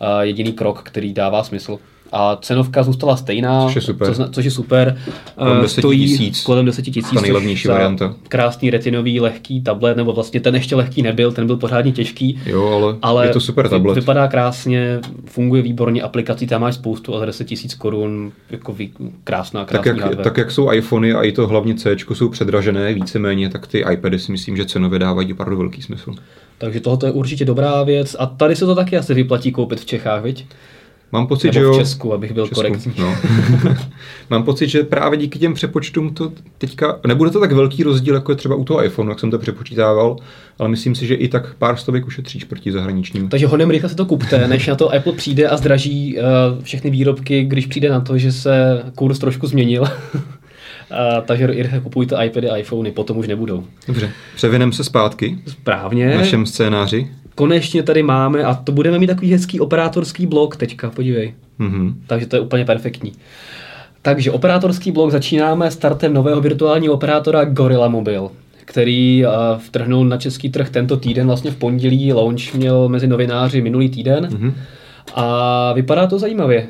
[0.00, 1.78] uh, jediný krok, který dává smysl
[2.12, 4.14] a cenovka zůstala stejná, což je super.
[4.14, 4.98] Co, což je super.
[5.36, 8.14] Kolem 10 Stojí tisíc, kolem 10 tisíc, ta nejlevnější varianta.
[8.28, 12.40] Krásný retinový lehký tablet, nebo vlastně ten ještě lehký nebyl, ten byl pořádně těžký.
[12.46, 13.94] Jo, ale, ale je to super tablet.
[13.94, 18.92] Vypadá krásně, funguje výborně, aplikací tam máš spoustu a za 10 tisíc korun jako vý,
[19.24, 20.24] krásná, krásná tak jak, hardware.
[20.24, 24.18] tak jak jsou iPhony a i to hlavně C jsou předražené víceméně, tak ty iPady
[24.18, 26.14] si myslím, že cenově dávají opravdu velký smysl.
[26.58, 29.84] Takže tohle je určitě dobrá věc a tady se to taky asi vyplatí koupit v
[29.84, 30.46] Čechách, viď?
[31.12, 31.72] Mám pocit, Nebo že jo.
[31.74, 32.92] v Česku, abych byl Česku, korektní.
[32.98, 33.16] No.
[34.30, 38.32] Mám pocit, že právě díky těm přepočtům to teďka, nebude to tak velký rozdíl, jako
[38.32, 40.16] je třeba u toho iPhone, jak jsem to přepočítával,
[40.58, 43.28] ale myslím si, že i tak pár stovek ušetříš proti zahraničním.
[43.28, 46.90] Takže honem rychle se to kupte, než na to Apple přijde a zdraží uh, všechny
[46.90, 49.82] výrobky, když přijde na to, že se kurz trošku změnil.
[49.82, 49.88] uh,
[51.26, 53.64] takže rychle kupujte iPady a iPhony, potom už nebudou.
[53.86, 56.10] Dobře, převinem se zpátky Správně.
[56.10, 57.08] v našem scénáři.
[57.38, 61.34] Konečně tady máme, a to budeme mít takový hezký operátorský blok teďka, podívej.
[61.58, 61.94] Mhm.
[62.06, 63.12] Takže to je úplně perfektní.
[64.02, 68.28] Takže operátorský blok začínáme startem nového virtuálního operátora Gorilla Mobile,
[68.64, 73.60] který uh, vtrhnul na český trh tento týden, vlastně v pondělí, launch měl mezi novináři
[73.60, 74.54] minulý týden Mhm.
[75.14, 76.66] a vypadá to zajímavě.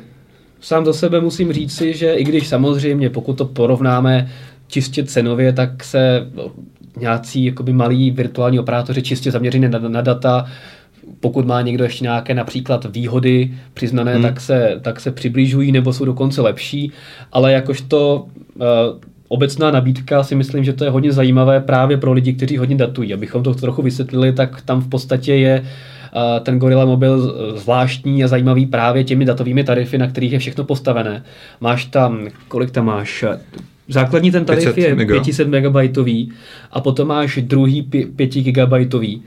[0.61, 4.29] Sám za sebe musím říci, že i když samozřejmě, pokud to porovnáme
[4.67, 6.27] čistě cenově, tak se
[6.97, 10.45] nějací jakoby malí virtuální operátoři čistě zaměřený na, na data,
[11.19, 14.21] pokud má někdo ještě nějaké například výhody přiznané, Hmm.
[14.21, 16.91] tak, se, tak se přibližují nebo jsou dokonce lepší,
[17.31, 18.25] ale jakožto
[18.55, 18.63] uh,
[19.27, 23.13] obecná nabídka si myslím, že to je hodně zajímavé právě pro lidi, kteří hodně datují.
[23.13, 28.27] Abychom to trochu vysvětlili, tak tam v podstatě je uh, ten Gorilla Mobil zvláštní a
[28.27, 31.23] zajímavý právě těmi datovými tarify, na kterých je všechno postavené.
[31.61, 33.25] Máš tam, kolik tam máš?
[33.89, 35.15] Základní ten tarif 500 je mega.
[35.23, 36.31] 500 megabajtový
[36.71, 37.81] a potom máš druhý
[38.15, 39.21] 5 gigabajtový.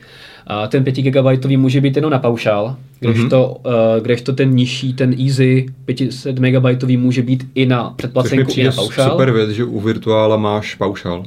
[0.47, 3.75] A ten 5 gigabajtový může být jenom na paušál, kdežto, Mhm.
[3.75, 8.73] uh, kdežto ten nižší, ten Easy 500 megabajtový může být i na předplacenku, i na
[8.73, 9.11] paušál.
[9.11, 11.25] super věc, že u virtuála máš paušál.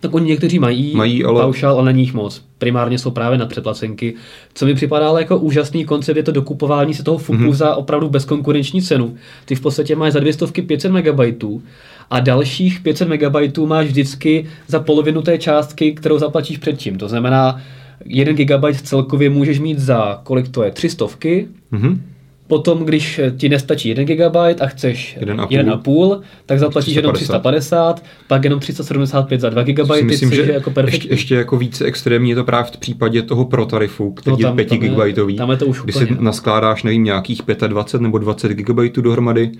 [0.00, 2.42] Tak oni někteří mají, Mají, ale- paušál, ale není jich moc.
[2.58, 4.14] Primárně jsou právě na předplacenky.
[4.54, 7.52] Co mi připadá ale jako úžasný koncept je to dokupování se toho FUPu mm-hmm.
[7.52, 9.14] za opravdu bezkonkurenční cenu.
[9.44, 11.62] Ty v podstatě máš za dvě stovky 500 megabajtů
[12.10, 16.98] a dalších 500 megabajtů máš vždycky za polovinu té částky, kterou zaplatíš předtím.
[16.98, 17.60] To znamená,
[18.04, 21.06] 1 gigabyte celkově můžeš mít za, kolik to je, 300
[21.70, 22.02] Mhm.
[22.48, 25.56] Potom, když ti nestačí 1 GB a chceš Jeden a půl.
[25.56, 27.92] 1,5, tak zaplatíš jenom 350.
[27.94, 30.98] 350, pak jenom 375 za 2 GB, myslím, že je jako perfektní.
[30.98, 34.38] ještě, ještě jako více extrémní je to právě v případě toho pro tarifu, který No,
[34.38, 35.36] je tam- 5 je- GB.
[35.36, 36.22] tam je to už kdy úplně, si no.
[36.22, 39.50] naskládáš, nevím, nějakých 25 nebo 20 GB dohromady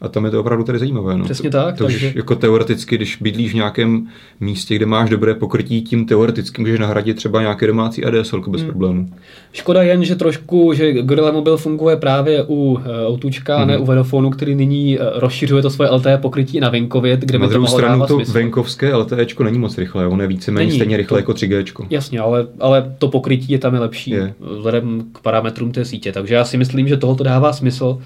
[0.00, 1.16] a tam je to opravdu tady zajímavé.
[1.16, 1.24] No.
[1.24, 4.06] Přesně tak, To takže- jako teoreticky, když bydlíš v nějakém
[4.40, 8.70] místě, kde máš dobré pokrytí, tím teoreticky můžeš nahradit třeba nějaké domácí ADSL bez Hmm.
[8.70, 9.08] problémů.
[9.52, 12.78] Škoda jen, že trošku, že Gorilla Mobile funguje právě u
[13.08, 13.64] Outučka, Mhm.
[13.64, 13.70] mm-hmm.
[13.70, 17.46] ne u Vodafonu, který nyní uh, rozšiřuje to svoje LTE pokrytí na venkově, kde Na
[17.46, 18.32] by to druhou mohlo stranu to smysl.
[18.32, 21.86] venkovské LTEčko není moc rychlé, ono je víceméně stejně rychlé to- jako 3G.
[21.90, 24.34] Jasně, ale, ale to pokrytí je tam je lepší Je.
[24.56, 26.12] vzhledem k parametrům té sítě.
[26.12, 27.98] Takže já si myslím, že tohle dává smysl.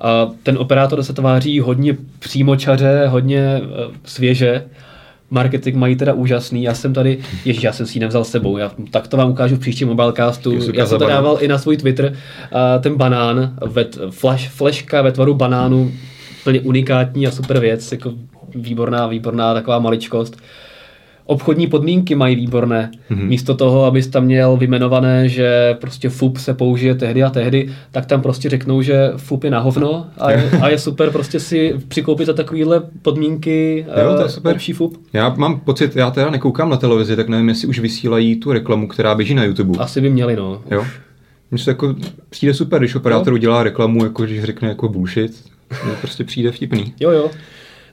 [0.00, 3.66] A ten operátor se tváří hodně přímočaře, hodně eh,
[4.04, 4.64] svěže.
[5.30, 6.62] Marketing mají teda úžasný.
[6.62, 8.56] Já jsem tady, ježiš, já jsem si ji nevzal s sebou.
[8.56, 10.52] Já, tak to vám ukážu v příštím mobilecastu.
[10.74, 12.16] Já jsem to dával i na svůj Twitter.
[12.52, 15.92] A ten banán, ve, flash, flashka ve tvaru banánu,
[16.44, 17.92] plně unikátní a super věc.
[17.92, 18.12] Jako
[18.54, 20.36] výborná, výborná taková maličkost.
[21.24, 22.90] Obchodní podmínky mají výborné.
[23.10, 23.20] Mhm.
[23.20, 23.28] Mm-hmm.
[23.28, 28.06] Místo toho, abys tam měl vymenované, že prostě FUP se použije tehdy a tehdy, tak
[28.06, 31.74] tam prostě řeknou, že FUP je na hovno a je, a je super prostě si
[31.88, 34.52] přikoupit za takovýhle podmínky Jo, to je eh, super.
[34.52, 34.96] lepší FUP.
[35.12, 38.88] Já mám pocit, já teda nekoukám na televizi, tak nevím, jestli už vysílají tu reklamu,
[38.88, 39.78] která běží na YouTube.
[39.78, 40.62] Asi by měli, no.
[40.70, 40.84] Jo.
[41.50, 41.94] Mně se jako
[42.30, 45.44] přijde super, když operátor udělá reklamu, jako když řekne jako bullshit.
[45.84, 46.94] Mně prostě přijde vtipný.
[47.00, 47.30] Jo, jo.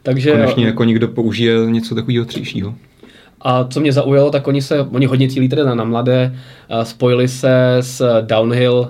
[0.04, 2.76] Takže Konečně jako někdo použije něco takového třejšího.
[3.42, 6.36] A co mě zaujalo, tak oni se, oni hodně cílí teda na mladé,
[6.84, 8.90] spojili se s downhill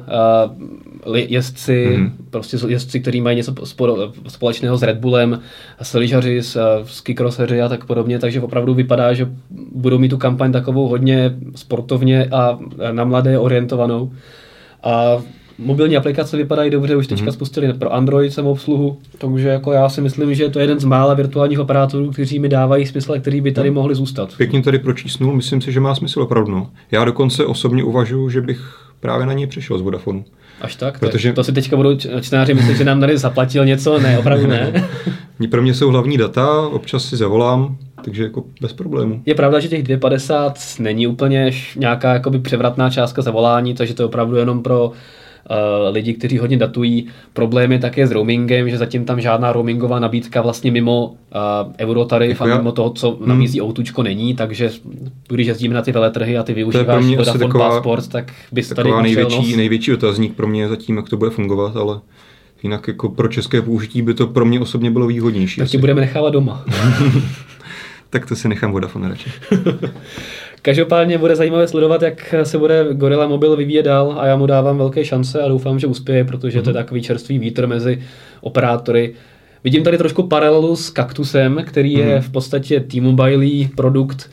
[1.16, 2.06] jezdci, Mhm.
[2.06, 2.12] mm-hmm.
[2.30, 5.40] prostě jezdci, kteří mají něco spo- společného s Red Bullem,
[5.82, 9.28] s lyžaři, s, s kikroseři a tak podobně, takže opravdu vypadá, že
[9.72, 12.60] budou mít tu kampaň takovou hodně sportovně a
[12.92, 14.12] na mladé orientovanou.
[14.84, 15.18] A
[15.60, 17.34] mobilní aplikace vypadají dobře, už teďka mm-hmm.
[17.34, 21.14] spustili pro Android samoobsluhu, takže jako já si myslím, že to je jeden z mála
[21.14, 24.30] virtuálních operátorů, kteří mi dávají smysl a který by tady mohli zůstat.
[24.38, 26.52] Pěkně tady pročísnul, myslím si, že má smysl opravdu.
[26.52, 26.70] no.
[26.92, 28.60] Já dokonce osobně uvažuji, že bych
[29.00, 30.26] právě na něj přešel z Vodafonu.
[30.62, 31.00] Až tak?
[31.00, 31.34] Protože-.
[31.34, 34.00] To si teďka budou čtenáři myslet, že nám tady zaplatil něco?
[34.00, 34.90] Ne, opravdu ne.
[35.52, 39.22] Pro mě jsou hlavní data, občas si zavolám, takže jako bez problému.
[39.26, 44.04] Je pravda, že těch 2,50 není úplně nějaká jakoby převratná částka za volání, takže to
[44.04, 44.92] je opravdu jenom pro
[45.90, 47.08] lidi, kteří hodně datují.
[47.34, 51.16] Problém je také s roamingem, že zatím tam žádná roamingová nabídka vlastně mimo uh,
[51.80, 54.70] eurotarif Jako a mimo toho, co nabízí Outučko není, takže
[55.28, 59.48] když jezdíme na ty veletrhy a ty využíváš Vodafone taková- Passport, tak bys tady největší,
[59.48, 59.56] nos.
[59.56, 62.00] největší otazník pro mě je zatím, jak to bude fungovat, ale
[62.64, 65.60] jinak jako pro české použití by to pro mě osobně bylo výhodnější.
[65.60, 66.66] Tak ti budeme nechávat doma.
[68.10, 69.30] tak to si nechám Vodafone radši.
[70.68, 74.78] Každopádně bude zajímavé sledovat, jak se bude Gorilla Mobil vyvíjet dál a já mu dávám
[74.78, 76.64] velké šance a doufám, že uspěje, protože mm-hmm.
[76.64, 76.84] to je mhm.
[76.84, 78.02] takový čerstvý vítr mezi
[78.42, 79.14] operátory.
[79.64, 82.22] Vidím tady trošku paralelu s Kaktusem, který je mhm.
[82.22, 84.30] v podstatě T-Mobile produkt,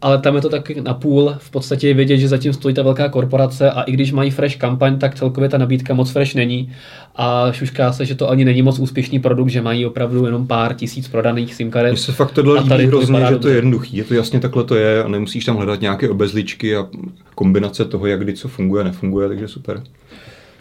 [0.00, 3.08] ale tam je to tak napůl, v podstatě je vědět, že zatím stojí ta velká
[3.08, 6.72] korporace a i když mají fresh kampaň, tak celkově ta nabídka moc fresh není
[7.16, 10.74] a šušká se, že to ani není moc úspěšný produkt, že mají opravdu jenom pár
[10.74, 11.92] tisíc prodaných SIM karet.
[11.92, 14.74] Mně se fakt tohle líbí hrozně, že to je jednoduchý, je to jasně takhle to
[14.74, 16.86] je a nemusíš tam hledat nějaké obezličky a
[17.34, 19.82] kombinace toho, jak kdy co funguje, nefunguje, takže super.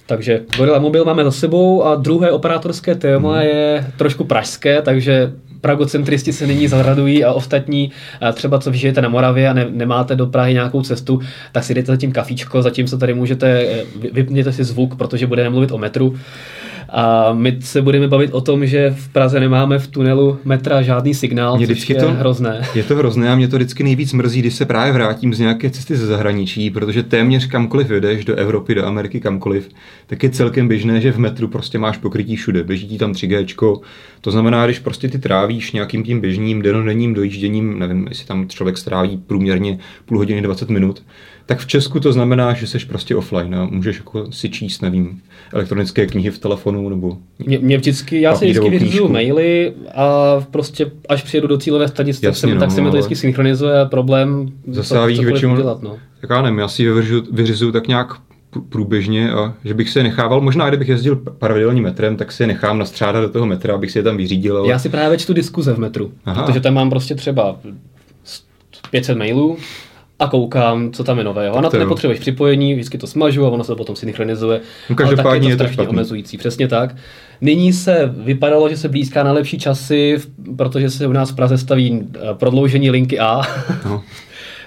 [0.05, 3.47] Takže Gorilla Mobil máme za sebou a druhé operátorské téma hmm.
[3.47, 7.91] je trošku pražské, takže pragocentristi se nyní zaradují a ostatní,
[8.33, 11.19] třeba co žijete na Moravě a ne, nemáte do Prahy nějakou cestu,
[11.51, 15.71] tak si dejte zatím kafíčko, se tady můžete, eh, vypněte si zvuk, protože budeme mluvit
[15.71, 16.15] o metru.
[16.93, 21.13] A my se budeme bavit o tom, že v Praze nemáme v tunelu metra žádný
[21.13, 22.61] signál, mě což je to, hrozné.
[22.75, 25.69] Je to hrozné a mě to vždycky nejvíc mrzí, když se právě vrátím z nějaké
[25.69, 29.69] cesty ze zahraničí, protože téměř kamkoliv jdeš, do Evropy, do Ameriky, kamkoliv,
[30.07, 32.63] tak je celkem běžné, že v metru prostě máš pokrytí všude.
[32.63, 33.81] Běží ti tam 3G,
[34.21, 38.77] to znamená, když prostě ty trávíš nějakým tím běžným denodenním dojížděním, nevím, jestli tam člověk
[38.77, 41.03] stráví průměrně půl hodiny 20 minut,
[41.51, 45.21] tak v Česku to znamená, že jsi prostě offline a můžeš jako si číst, nevím,
[45.53, 50.91] elektronické knihy v telefonu nebo mě, mě vždycky, já si vždycky vyřizuju maily a prostě
[51.09, 54.51] až přijedu do cílové stanice, tak, se, no, tak se mi to vždycky synchronizuje problém
[54.67, 55.97] Zase většinou, dělat, no.
[56.21, 56.91] tak já nevím, já si je
[57.31, 58.07] vyřizuju tak nějak
[58.69, 62.47] průběžně a že bych se je nechával, možná kdybych jezdil pravidelně metrem, tak si je
[62.47, 64.57] nechám nastřádat do toho metra, abych si je tam vyřídil.
[64.57, 64.67] Ale...
[64.67, 66.43] Já si právě čtu diskuze v metru, Aha.
[66.43, 67.59] protože tam mám prostě třeba
[68.91, 69.57] 500 mailů
[70.21, 71.57] a koukám, co tam je nového.
[71.57, 74.61] A na to nepotřebuješ připojení, vždycky to smažu a ono se potom synchronizuje.
[74.89, 76.95] No, každopádně je to strašně omezující, přesně tak.
[77.41, 80.17] Nyní se vypadalo, že se blízká na lepší časy,
[80.57, 83.41] protože se u nás v Praze staví eh, prodloužení linky A.
[83.85, 84.03] No.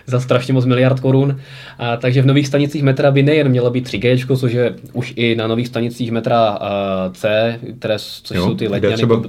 [0.07, 1.39] za strašně moc miliard korun.
[1.79, 5.35] A, takže v nových stanicích metra by nejen mělo být 3G, což je už i
[5.35, 9.23] na nových stanicích metra a, C, které, což jo, jsou ty ledňany, třeba,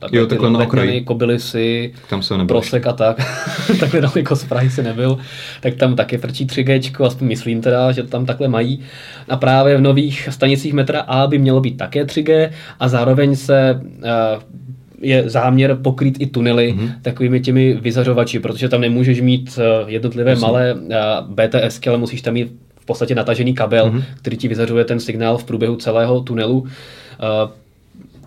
[0.00, 3.16] tak, jo, ty ledňany, kobylisy, tam se prosek a tak.
[3.80, 5.18] takhle daleko z Prahy se nebyl.
[5.60, 8.80] Tak tam taky frčí 3G, aspoň myslím teda, že tam takhle mají.
[9.28, 13.80] A právě v nových stanicích metra A by mělo být také 3G a zároveň se
[15.00, 16.92] je záměr pokrýt i tunely mm-hmm.
[17.02, 20.46] takovými těmi vyzařovači, protože tam nemůžeš mít eh, jednotlivé Jasně.
[20.46, 24.04] malé eh, BTS, ale musíš tam mít v podstatě natažený kabel, mm-hmm.
[24.18, 26.66] který ti vyzařuje ten signál v průběhu celého tunelu.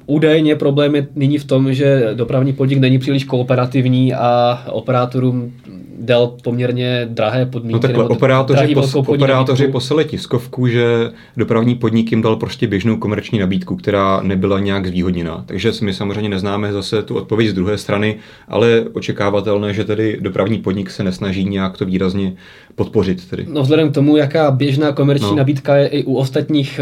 [0.06, 5.54] Údajně problém je nyní v tom, že dopravní podnik není příliš kooperativní a operátorům
[6.00, 7.74] dal poměrně drahé podmínky.
[7.74, 13.40] No takhle, operátoři, pos, operátoři poslali tiskovku, že dopravní podnik jim dal prostě běžnou komerční
[13.40, 15.44] nabídku, která nebyla nějak zvýhodněná.
[15.46, 18.16] Takže my samozřejmě neznáme zase tu odpověď z druhé strany,
[18.48, 22.34] ale očekávatelné, že tedy dopravní podnik se nesnaží nějak to výrazně
[22.76, 23.30] podpořit.
[23.30, 23.46] Tedy.
[23.50, 25.36] No vzhledem k tomu, jaká běžná komerční no.
[25.36, 26.80] nabídka je i u ostatních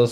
[0.00, 0.08] uh,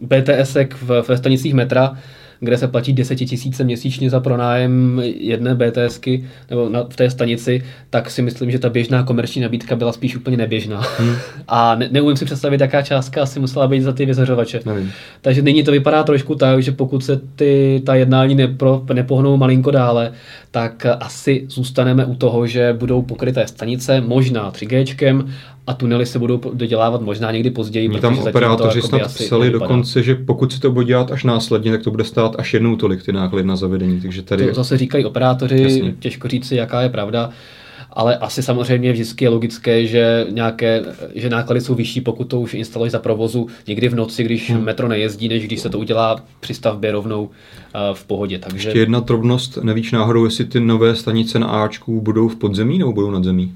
[0.00, 1.96] BTSek v, ve stanicích metra,
[2.44, 7.64] kde se platí 10 tisíce měsíčně za pronájem jedné BTSky nebo na, v té stanici,
[7.90, 10.82] tak si myslím, že ta běžná komerční nabídka byla spíš úplně neběžná.
[10.98, 11.14] Hmm.
[11.48, 14.60] A ne, neumím si představit, jaká částka asi musela být za ty vyzařovače.
[14.66, 14.92] Nevím.
[15.20, 19.70] Takže nyní to vypadá trošku tak, že pokud se ty, ta jednání nepro, nepohnou malinko
[19.70, 20.12] dále,
[20.50, 24.84] tak asi zůstaneme u toho, že budou pokryté stanice, možná 3G
[25.66, 27.88] a tunely se budou dodělávat možná někdy později.
[27.88, 31.82] Mě tam operátoři snad psali dokonce, že pokud se to bude dělat až následně, tak
[31.82, 34.00] to bude stát až jednou tolik ty náklady na zavedení.
[34.00, 34.46] Takže tady...
[34.46, 35.94] To zase říkají operátoři, Jasně.
[35.98, 37.30] těžko říci, jaká je pravda.
[37.94, 40.82] Ale asi samozřejmě vždycky je logické, že nějaké
[41.14, 44.64] že náklady jsou vyšší, pokud to už instaluješ za provozu někdy v noci, když hmm.
[44.64, 47.30] metro nejezdí, než když se to udělá při stavbě rovnou uh,
[47.92, 48.38] v pohodě.
[48.38, 48.68] Takže...
[48.68, 52.92] Ještě jedna drobnost, nevíš náhodou, jestli ty nové stanice na Ačku budou v podzemí nebo
[52.92, 53.52] budou nad zemí?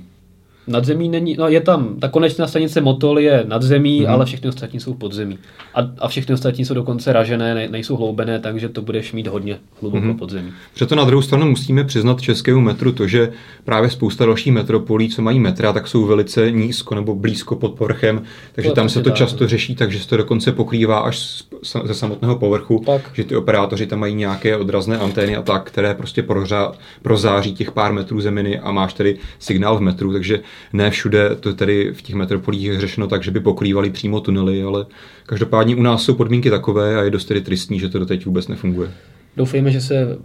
[0.67, 4.11] Nadzemí není, no je tam, ta konečná stanice Motol je nadzemí, mm-hmm.
[4.11, 5.39] ale všechny ostatní jsou podzemí.
[5.75, 9.59] A, a všechny ostatní jsou dokonce ražené, ne, nejsou hloubené, takže to budeš mít hodně
[9.81, 10.19] hluboko mm-hmm.
[10.19, 10.53] podzemí.
[10.79, 13.33] Proto na druhou stranu musíme přiznat českému metru to, že
[13.65, 18.23] právě spousta dalších metropolí, co mají metra, tak jsou velice nízko nebo blízko pod povrchem,
[18.53, 21.45] takže to tam se to dá, často řeší, takže se to dokonce pokrývá až
[21.85, 23.11] ze samotného povrchu, tak.
[23.13, 27.73] že ty operátoři tam mají nějaké odrazné antény a tak, které prostě prořá, prozáří těch
[27.73, 30.41] pár metrů zeminy a máš tedy signál v metru, takže
[30.73, 34.87] ne všude to tady v těch metropolích řešeno tak, že by pokrývali přímo tunely, ale
[35.27, 38.49] každopádně u nás jsou podmínky takové a je dost tedy tristní, že to doteď vůbec
[38.49, 38.91] nefunguje.
[39.37, 40.19] Doufejme, že se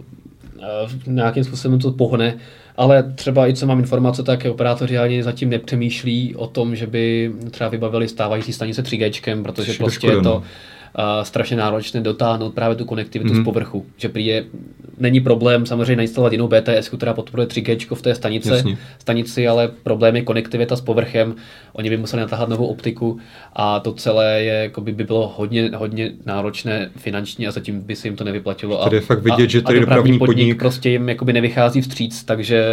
[0.60, 0.64] eh,
[1.06, 2.36] nějakým způsobem to pohne,
[2.76, 7.32] ale třeba i co mám informace, tak operátoři ani zatím nepřemýšlí o tom, že by
[7.50, 10.42] třeba vybavili stávající stanice 3G, protože prostě je to, no
[10.94, 13.34] a strašně náročné dotáhnout právě tu konektivitu mm.
[13.34, 13.44] z mhm.
[13.44, 13.86] povrchu.
[13.96, 14.44] Že prý je,
[15.02, 18.64] není problém samozřejmě nainstalovat jinou BTS, která podporuje 3G v té stanice,
[18.98, 21.34] stanici, ale problém je konektivita s povrchem.
[21.72, 23.18] Oni by museli natáhat novou optiku
[23.52, 27.96] a to celé je, jako by, by bylo hodně, hodně náročné finančně a zatím by
[27.96, 28.84] se jim to nevyplatilo.
[28.84, 32.24] Tady je fakt vidět, a, že tady dopravní podnik, podnik prostě jim jakoby nevychází vstříc,
[32.24, 32.64] takže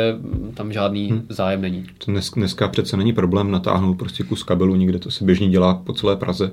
[0.54, 1.26] tam žádný hmm.
[1.30, 1.86] zájem není.
[2.08, 5.94] Dnes, dneska přece není problém natáhnout prostě kus kabelu někde, to se běžně dělá po
[5.94, 6.52] celé Praze.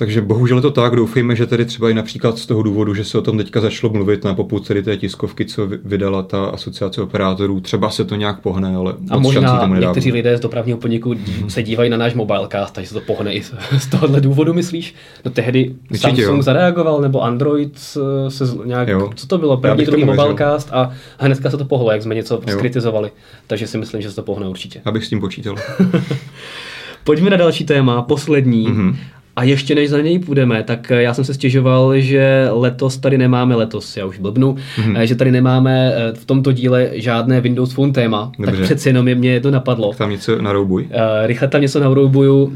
[0.00, 3.04] Takže bohužel je to tak, doufejme, že tedy třeba i například z toho důvodu, že
[3.04, 7.02] se o tom teďka začalo mluvit na popud tedy té tiskovky, co vydala ta asociace
[7.02, 11.10] operátorů, třeba se to nějak pohne, ale A možná tomu někteří lidé z dopravního podniku
[11.10, 11.50] hmm.
[11.50, 13.42] se dívají na náš mobilecast, takže se to pohne i
[13.78, 14.94] z tohohle důvodu, myslíš?
[15.24, 16.42] No tehdy Určitě Samsung jo.
[16.42, 17.78] zareagoval, nebo Android
[18.28, 19.10] se nějak, jo.
[19.14, 22.52] co to bylo, první, druhý mobilecast a hnedka se to pohlo, jak jsme něco jo.
[22.52, 23.10] skritizovali.
[23.46, 24.80] Takže si myslím, že se to pohne určitě.
[24.84, 25.56] Abych s tím počítal.
[27.04, 28.68] Pojďme na další téma, poslední.
[28.68, 28.96] Mm-hmm.
[29.36, 33.18] A ještě než za něj půjdeme, tak eh, já jsem se stěžoval, že letos tady
[33.18, 35.00] nemáme, letos já už blbnu, mm-hmm.
[35.00, 38.32] že tady nemáme eh, v tomto díle žádné Windows Phone téma.
[38.38, 38.56] Dobře.
[38.56, 39.92] Tak přeci jenom je mě to napadlo.
[39.94, 40.82] Tam něco naroubuj.
[40.82, 42.44] Uh, rychle tam něco naroubuju.
[42.44, 42.52] Uh,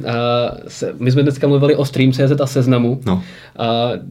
[0.68, 3.00] se, my jsme dneska mluvili o Stream.cz a Seznamu.
[3.06, 3.14] No.
[3.14, 3.22] Uh,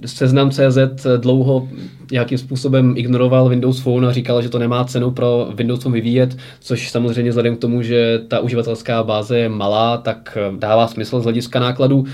[0.06, 1.68] Seznam.cz dlouho
[2.12, 6.38] nějakým způsobem ignoroval Windows Phone a říkal, že to nemá cenu pro Windows Phone vyvíjet,
[6.60, 11.24] což samozřejmě vzhledem k tomu, že ta uživatelská báze je malá, tak dává smysl z
[11.24, 12.06] hlediska nákladů.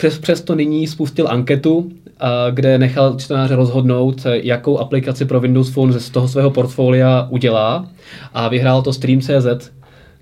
[0.00, 1.90] Přes, přesto nyní spustil anketu,
[2.50, 7.88] kde nechal čtenáře rozhodnout, jakou aplikaci pro Windows Phone ze toho svého portfolia udělá.
[8.34, 9.70] A vyhrál to Stream.cz,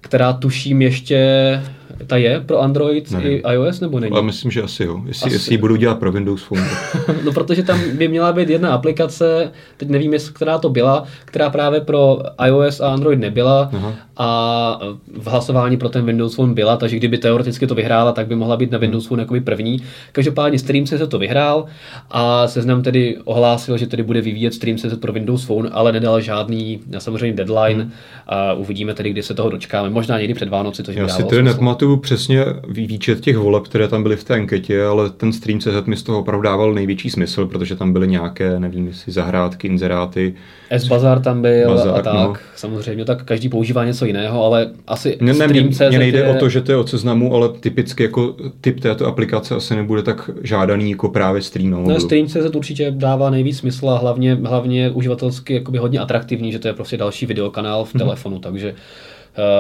[0.01, 1.63] která tuším ještě
[2.07, 3.33] ta je pro Android Nevím.
[3.33, 4.17] i iOS nebo není?
[4.17, 5.03] Já myslím, že asi jo.
[5.07, 5.35] Jestli, asi.
[5.35, 6.65] jestli ji budu dělat pro Windows Phone.
[7.25, 11.51] no protože tam by měla být jedna aplikace, teď nevím, jestli která to byla, která
[11.51, 13.95] právě pro iOS a Android nebyla Aha.
[14.17, 14.81] a
[15.19, 18.57] v hlasování pro ten Windows Phone byla, takže kdyby teoreticky to vyhrála, tak by mohla
[18.57, 19.83] být na Windows Phone jakoby první.
[20.13, 21.65] Každopádně Stream se to vyhrál
[22.11, 26.21] a seznam tedy ohlásil, že tedy bude vyvíjet Stream se pro Windows Phone, ale nedal
[26.21, 27.93] žádný samozřejmě deadline hmm.
[28.27, 29.91] a uvidíme tedy, kdy se toho dočkáme.
[29.91, 34.03] Možná někdy před Vánoci, to Já si tedy nepamatuju přesně výčet těch voleb, které tam
[34.03, 37.47] byly v té anketě, ale ten stream CZ mi z toho opravdu dával největší smysl,
[37.47, 40.35] protože tam byly nějaké, nevím, jestli zahrádky, inzeráty.
[40.71, 42.35] S-Bazar tam byl Bazar, a tak, no.
[42.57, 46.29] samozřejmě, tak každý používá něco jiného, ale asi ne, ne, mě, mě nejde je...
[46.29, 50.03] o to, že to je od seznamu, ale typicky jako typ této aplikace asi nebude
[50.03, 51.71] tak žádaný jako právě stream.
[51.71, 56.59] No, stream CZ určitě dává nejvíc smysl a hlavně, hlavně uživatelsky jakoby hodně atraktivní, že
[56.59, 58.05] to je prostě další videokanál v mhm.
[58.05, 58.75] telefonu, takže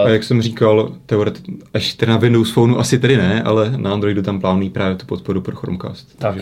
[0.04, 1.42] a jak jsem říkal, teoret,
[1.74, 5.06] až teda na Windows Phoneu asi tedy ne, ale na Androidu tam plánují právě tu
[5.06, 6.18] podporu pro Chromecast.
[6.18, 6.36] Tak.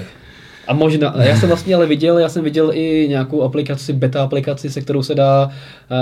[0.69, 4.71] A možná, já jsem vlastně ale viděl, já jsem viděl i nějakou aplikaci, beta aplikaci,
[4.71, 5.51] se kterou se dá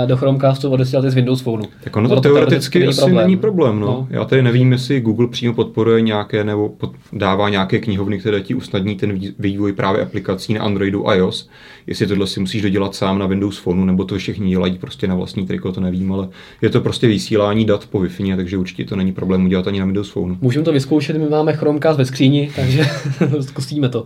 [0.03, 1.65] eh, do Chromecastu odesílat z Windows Phoneu.
[1.83, 3.25] Tak ono to teoreticky to asi problém.
[3.25, 3.79] není problém.
[3.79, 3.87] No.
[3.87, 4.07] no.
[4.09, 8.55] Já tady nevím, jestli Google přímo podporuje nějaké nebo pod, dává nějaké knihovny, které ti
[8.55, 11.49] usnadní ten vývoj právě aplikací na Androidu a iOS.
[11.87, 15.15] Jestli tohle si musíš dodělat sám na Windows Phoneu, nebo to všichni dělají prostě na
[15.15, 16.27] vlastní triko, to nevím, ale
[16.61, 19.85] je to prostě vysílání dat po Wi-Fi, takže určitě to není problém udělat ani na
[19.85, 20.37] Windows Phoneu.
[20.41, 22.85] Můžeme to vyzkoušet, my máme Chromecast ve skříni, takže
[23.41, 24.05] zkusíme to.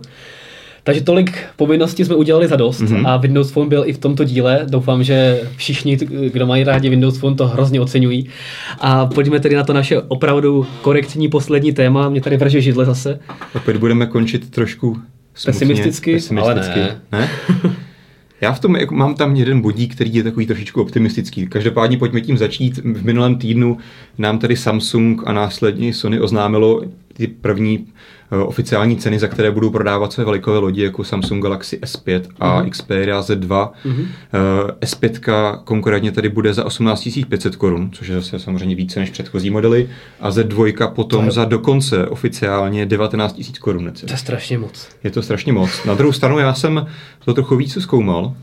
[0.90, 3.08] Takže tolik povinností jsme udělali za dost mm-hmm.
[3.08, 4.66] a Windows Phone byl i v tomto díle.
[4.68, 5.96] Doufám, že všichni,
[6.32, 8.28] kdo mají rádi Windows Phone, to hrozně oceňují.
[8.80, 12.08] A pojďme tedy na to naše opravdu korektní poslední téma.
[12.08, 13.20] Mě tady vrže židle zase.
[13.54, 14.96] Opět budeme končit trošku
[15.34, 17.18] smutně, pesimisticky, pesimisticky, ale ne.
[17.18, 17.30] ne?
[18.40, 21.46] Já v tom jako, mám tam jeden bodík, který je takový trošičku optimistický.
[21.46, 22.78] Každopádně pojďme tím začít.
[22.78, 23.78] V minulém týdnu
[24.18, 26.82] nám tady Samsung a následně Sony oznámilo
[27.20, 27.86] ty první
[28.32, 32.62] Eh, oficiální ceny, za které budou prodávat své velikové lodi, jako Samsung Galaxy S5 a
[32.62, 32.70] mm.
[32.70, 33.70] Xperia Z2.
[33.84, 34.06] Mm.
[34.80, 39.50] S5 konkrétně tady bude za 18 500 korun, což je zase samozřejmě více než předchozí
[39.50, 39.88] modely,
[40.20, 41.30] a Z2 potom je...
[41.30, 43.92] za dokonce oficiálně 19 000 korun.
[44.00, 44.88] To je strašně moc.
[45.04, 45.84] Je to strašně moc.
[45.84, 46.86] Na druhou stranu já jsem
[47.24, 48.34] to trochu více zkoumal,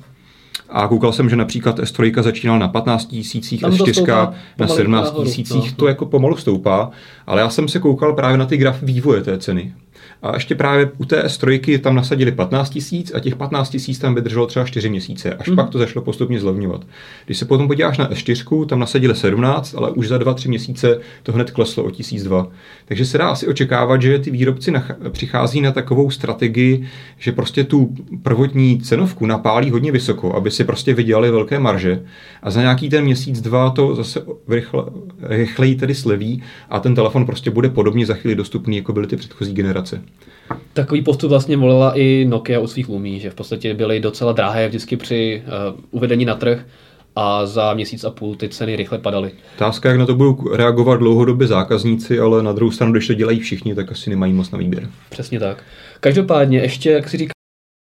[0.70, 5.78] a koukal jsem, že například S3 začínal na 15 tisících, S4 na 17 tisících, no,
[5.78, 6.90] to jako pomalu stoupá,
[7.28, 9.74] ale já jsem se koukal právě na ty grafy vývoje té ceny.
[10.22, 14.16] A ještě právě u té S3 tam nasadili 15 tisíc a těch 15 tisíc tam
[14.16, 15.56] vydrželo třeba 4 měsíce, až mm.
[15.56, 16.86] pak to zašlo postupně zlevňovat.
[17.26, 21.32] Když se potom podíváš na S4, tam nasadili 17, ale už za 2-3 měsíce to
[21.32, 22.48] hned kleslo o 1002.
[22.86, 27.64] Takže se dá asi očekávat, že ty výrobci nach- přichází na takovou strategii, že prostě
[27.64, 32.04] tu prvotní cenovku napálí hodně vysoko, aby si prostě vydělali velké marže
[32.44, 34.84] a za nějaký ten měsíc, dva to zase rychle,
[35.22, 39.16] rychleji tedy sleví a ten telefon prostě bude podobně za chvíli dostupný, jako byly ty
[39.16, 40.02] předchozí generace.
[40.74, 44.68] Takový postup vlastně volila i Nokia u svých Lumí, že v podstatě byly docela drahé
[44.68, 46.66] vždycky při uh, uvedení na trh
[47.16, 49.32] a za měsíc a půl ty ceny rychle padaly.
[49.56, 53.40] Otázka, jak na to budou reagovat dlouhodobě zákazníci, ale na druhou stranu, když to dělají
[53.40, 54.90] všichni, tak asi nemají moc na výběr.
[55.10, 55.64] Přesně tak.
[56.00, 57.32] Každopádně ještě, jak si říká,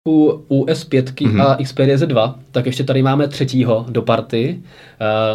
[0.09, 1.43] u S5 mm-hmm.
[1.43, 4.59] a Xperia Z2, tak ještě tady máme třetího do party,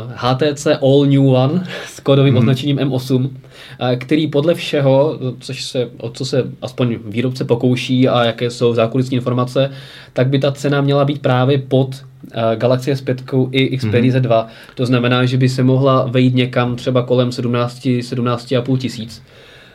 [0.05, 2.38] uh, HTC All New One s kódovým mm-hmm.
[2.38, 3.30] označením M8, uh,
[3.97, 9.15] který podle všeho, což se, o co se aspoň výrobce pokouší a jaké jsou zákulisní
[9.15, 9.72] informace,
[10.13, 14.22] tak by ta cena měla být právě pod uh, Galaxy S5 i Xperia mm-hmm.
[14.22, 14.45] Z2.
[14.76, 19.24] To znamená, že by se mohla vejít někam třeba kolem 17, 17,5 tisíc.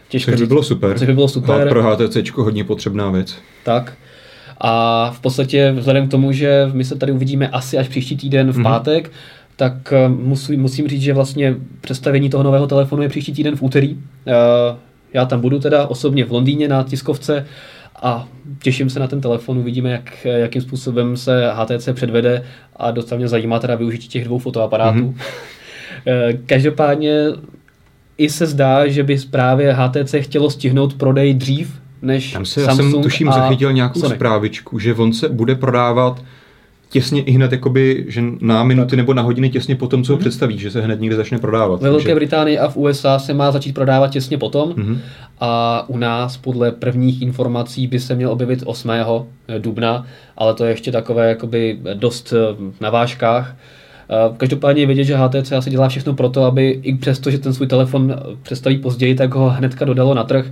[0.09, 0.99] Těžko což by bylo super.
[0.99, 1.68] Což by bylo super.
[1.68, 3.34] A pro HTC hodně potřebná věc.
[3.64, 3.93] Tak.
[4.65, 8.53] A v podstatě vzhledem k tomu, že my se tady uvidíme asi až příští týden
[8.53, 8.63] v mm-hmm.
[8.63, 9.13] pátek,
[9.57, 13.63] tak eh, musím, musím říct, že vlastně představení toho nového telefonu je příští týden v
[13.63, 13.99] úterý.
[14.27, 14.33] Eh,
[15.15, 17.47] já tam budu teda osobně v Londýně na tiskovce
[18.03, 18.29] a
[18.63, 22.45] těším se na ten telefon, uvidíme, jak, jakým způsobem se HTC předvede
[22.77, 25.15] a docela mě zajímá teda využití těch dvou fotoaparátů.
[26.07, 26.39] Mm-hmm.
[26.47, 27.13] Každopádně
[28.19, 32.86] i se zdá, že by právě HTC chtělo stihnout prodej dřív, než Tam se, Samsung
[32.86, 34.14] já jsem tuším zachytil nějakou Sony.
[34.14, 36.22] zprávičku, že on se bude prodávat
[36.90, 40.16] těsně i hned, jakoby, že na minuty nebo na hodiny těsně po tom, co ho
[40.16, 40.20] Mhm.
[40.20, 41.82] představí, že se hned někde začne prodávat.
[41.82, 44.98] Ve Velké Takže- Británii a v USA se má začít prodávat těsně potom Mhm.
[45.40, 49.26] a u nás podle prvních informací by se měl objevit 8.
[49.59, 53.57] dubna, ale to je ještě takové jakoby dost eh, na vážkách.
[54.11, 57.38] Eh, Každopádně je vidět, že HTC asi dělá všechno pro to, aby i přesto, že
[57.38, 60.46] ten svůj telefon představí později, tak ho hnedka dodalo na trh.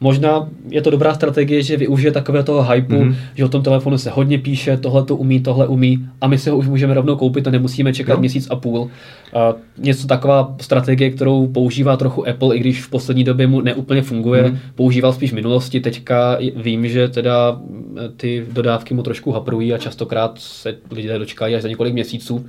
[0.00, 3.02] Možná je to dobrá strategie, že využije takového toho hypu, Mhm.
[3.10, 3.16] mm-hmm.
[3.34, 6.50] že o tom telefonu se hodně píše, tohle to umí, tohle umí a my si
[6.50, 8.20] ho už můžeme rovnou koupit a nemusíme čekat Jo.
[8.20, 8.90] měsíc a půl.
[9.34, 14.02] A něco taková strategie, kterou používá trochu Apple, i když v poslední době mu neúplně
[14.02, 14.42] funguje.
[14.42, 14.52] Mhm.
[14.52, 14.58] Mm.
[14.74, 19.78] Používal spíš v minulosti, teďka vím, že teda mm, ty dodávky mu trošku haprují a
[19.78, 22.46] častokrát se lidé dočkají až za několik měsíců.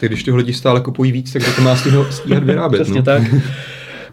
[0.00, 2.78] Tak když ty lidi stále kupují víc, tak to má stíhat vyrábět.
[2.82, 3.02] Přesně no.
[3.04, 3.22] tak.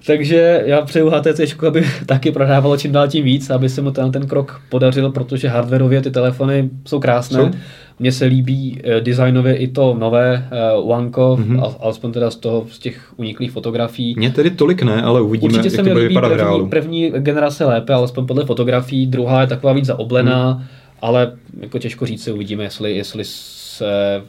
[0.05, 4.11] Takže já přeju HTC, aby taky prodávalo čím dál tím víc, aby se mu ten,
[4.11, 7.39] ten krok podařil, protože hardwareově ty telefony jsou krásné.
[7.39, 7.51] Jsou.
[7.99, 10.49] Mně se líbí eh, designově i to nové
[10.83, 11.11] uh, Mhm.
[11.11, 11.75] mm-hmm.
[11.79, 14.15] alespoň teda z toho, z těch uniklých fotografií.
[14.17, 16.35] Mně tedy tolik ne, ale uvidíme, Určitě jak se to mi bude líbí vypadat v
[16.37, 16.67] reálu.
[16.67, 20.63] první, první generace lépe, alespoň podle fotografií, druhá je taková víc zaoblená, mm.
[21.01, 24.21] ale jako těžko říct si, uvidíme, jestli, jestli se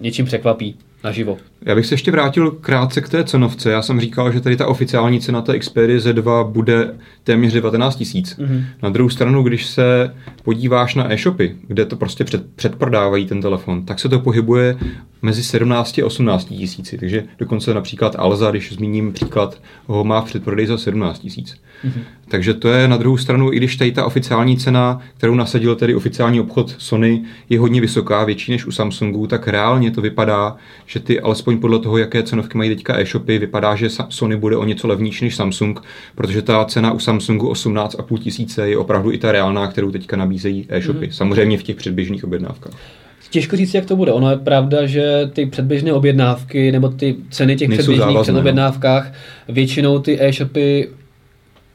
[0.00, 1.38] něčím překvapí naživo.
[1.62, 3.70] Já bych se ještě vrátil krátce k té cenovce.
[3.70, 6.94] Já jsem říkal, že tady ta oficiální cena té Xperia Z2 bude
[7.24, 8.36] téměř 19 tisíc.
[8.36, 8.48] Mhm.
[8.48, 8.64] Mm-hmm.
[8.82, 13.84] Na druhou stranu, když se podíváš na e-shopy, kde to prostě před, předprodávají ten telefon,
[13.84, 14.76] tak se to pohybuje
[15.22, 16.98] mezi 17 a 18 tisíci.
[16.98, 21.56] Takže dokonce například Alza, když zmíním příklad, ho má v předprodej za 17 tisíc.
[21.84, 22.02] Mm-hmm.
[22.28, 25.94] Takže to je na druhou stranu, i když tady ta oficiální cena, kterou nasadil tedy
[25.94, 30.56] oficiální obchod Sony, je hodně vysoká, větší než u Samsungu, tak reálně to vypadá,
[30.86, 34.64] že ty alespoň podle toho, jaké cenovky mají teďka e-shopy, vypadá, že Sony bude o
[34.64, 35.82] něco levnější než Samsung,
[36.14, 40.66] protože ta cena u Samsungu 18,5 tisíce je opravdu i ta reálná, kterou teďka nabízejí
[40.68, 41.06] e-shopy.
[41.06, 41.12] Mm-hmm.
[41.12, 42.72] Samozřejmě v těch předběžných objednávkách.
[43.30, 44.12] Těžko říct, jak to bude.
[44.12, 48.22] Ono je pravda, že ty předběžné objednávky nebo ty ceny těch Nejsou předběžných závazné, no.
[48.22, 49.12] předobjednávkách,
[49.48, 50.88] většinou ty e-shopy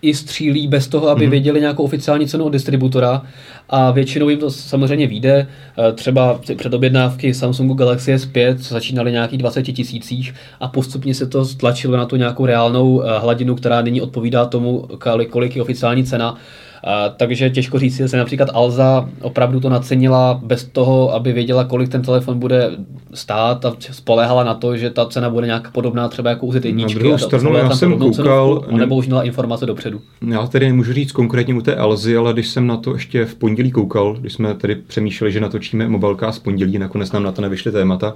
[0.02, 1.30] i střílí bez toho, aby mm-hmm.
[1.30, 3.22] věděli nějakou oficiální cenu od distributora
[3.70, 5.48] a většinou jim to samozřejmě vyjde.
[5.78, 11.98] Eh, Třeba předobjednávky Samsungu Galaxy S5 začínaly nějakých 20 tisících a postupně se to stlačilo
[11.98, 14.88] na tu nějakou reálnou eh, hladinu, která nyní odpovídá tomu,
[15.30, 16.38] kolik je oficiální cena.
[16.84, 21.90] A, takže těžko říct, jestli například Alza opravdu to nacenila bez toho, aby věděla, kolik
[21.90, 22.72] ten telefon bude
[23.14, 26.82] stát a spoléhala na to, že ta cena bude nějak podobná třeba jako u Z1.
[26.82, 30.02] Na druhou a stranu já jsem koukal- cenovku, nebo už měla informace dopředu.
[30.28, 33.36] Já tedy nemůžu říct konkrétně u té Elzy, ale když jsem na to ještě v
[33.36, 37.42] pondělí koukal, když jsme tedy přemýšleli, že natočíme mobilka z pondělí, nakonec nám na to
[37.42, 38.16] nevyšly témata,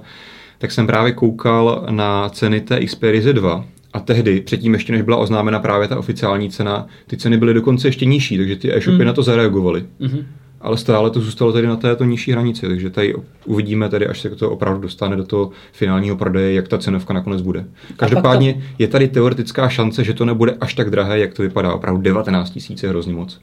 [0.58, 5.16] tak jsem právě koukal na ceny té Xperia Z2 a tehdy, předtím ještě než byla
[5.16, 9.04] oznámena právě ta oficiální cena, ty ceny byly dokonce ještě nižší, takže ty e-shopy Mm.
[9.06, 9.84] na to zareagovaly.
[9.98, 10.26] Mhm.
[10.60, 13.14] Ale stále to zůstalo tady na této nižší hranici, takže tady
[13.44, 17.40] uvidíme tady, až se to opravdu dostane do toho finálního prodeje, jak ta cenovka nakonec
[17.42, 17.64] bude.
[17.96, 21.72] Každopádně je tady teoretická šance, že to nebude až tak drahé, jak to vypadá.
[21.74, 23.40] Opravdu 19 tisíc je hrozně moc.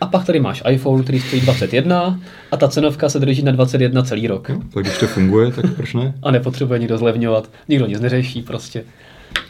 [0.00, 2.20] A pak tady máš iPhone, který stojí 21
[2.52, 4.50] a ta cenovka se drží na 21 celý rok.
[4.74, 6.14] Tak když to funguje, tak proč ne?
[6.22, 8.84] A nepotřebuje nikdo zlevňovat, nikdo nic neřeší, prostě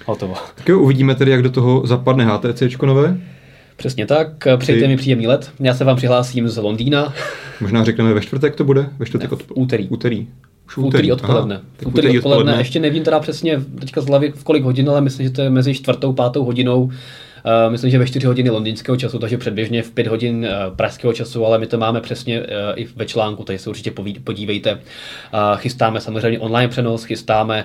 [0.09, 0.35] hotovo.
[0.55, 3.17] Tak jo, uvidíme tedy, jak do toho zapadne HTC nové.
[3.77, 5.51] Přesně tak, přejte Ty- mi příjemný let.
[5.61, 7.13] Já se vám přihlásím z Londýna
[7.61, 8.87] Možná řekneme ve čtvrtek to bude?
[8.99, 9.89] Ve čtvrtek Ne, v úterý.
[9.89, 10.27] Úterý.
[10.67, 11.55] Už v úterý odpoledne.
[11.55, 14.91] Aha, v tak úterý odpoledne, ještě nevím teda přesně teďka z hlavy v kolik hodin,
[14.91, 16.91] ale myslím, že to je mezi čtvrtou, pátou hodinou
[17.69, 21.47] myslím, že ve 4 hodiny londýnského času, takže předběžně v 5 hodin uh, pražského času,
[21.47, 23.93] ale my to máme přesně uh, i ve článku, takže se určitě
[24.25, 24.81] podívejte.
[25.57, 27.65] Chystáme samozřejmě online přenos, chystáme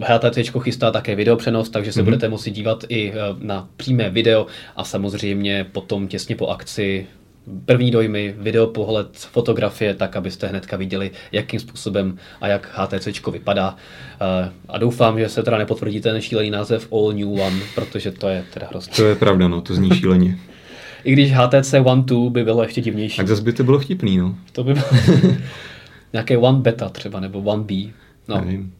[0.00, 2.04] HTC chystá také video přenos, takže se mm-hmm.
[2.04, 7.06] budete moci dívat i na přímé video a samozřejmě potom těsně po akci
[7.64, 13.76] první dojmy, videopohled, fotografie, tak abyste hnedka viděli, jakým způsobem a jak HTC vypadá.
[14.20, 18.28] Eh, a doufám, že se teda nepotvrdí ten šílený název All New One, protože to
[18.28, 18.92] je teda hrozně.
[18.96, 20.38] To je pravda, no, to zní šíleně.
[21.04, 23.16] I když HTC One 2 by bylo ještě divnější.
[23.16, 24.36] Tak zase by to bylo vtipný, no.
[24.52, 24.86] To by bylo
[26.12, 27.74] nějaké One Beta třeba, nebo One B.
[28.28, 28.40] No.
[28.40, 28.72] Nevím.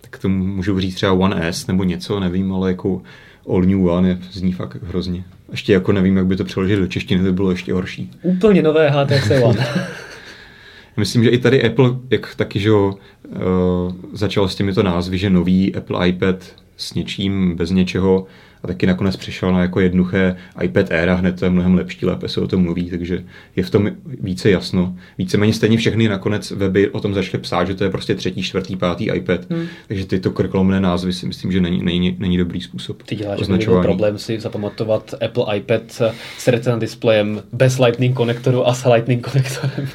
[0.00, 3.02] Tak to můžu říct třeba One S nebo něco, nevím, ale jako
[3.48, 5.24] All New One je, zní fakt hrozně.
[5.50, 8.10] Ještě jako nevím, jak by to přeložit do češtiny, to by bylo ještě horší.
[8.22, 9.66] Úplně nové HTC One.
[10.96, 12.96] Myslím, že i tady Apple, jak taky, že uh,
[14.12, 16.36] začal s těmito názvy, že nový Apple iPad
[16.78, 18.26] s něčím, bez něčeho,
[18.62, 22.06] a taky nakonec přišel na jako jednoduché iPad Air a hned to je mnohem lepší,
[22.06, 23.24] lépe se o tom mluví, takže
[23.56, 24.96] je v tom více jasno.
[25.18, 28.76] Víceméně stejně všechny nakonec weby o tom začaly psát, že to je prostě třetí, čtvrtý,
[28.76, 29.66] pátý iPad, hmm.
[29.88, 33.02] takže tyto krkolomné názvy si myslím, že není, není, není dobrý způsob.
[33.02, 33.82] Ty děláš označování.
[33.82, 35.82] problém si zapamatovat Apple iPad
[36.38, 39.88] s retina displejem bez Lightning konektoru a s Lightning konektorem.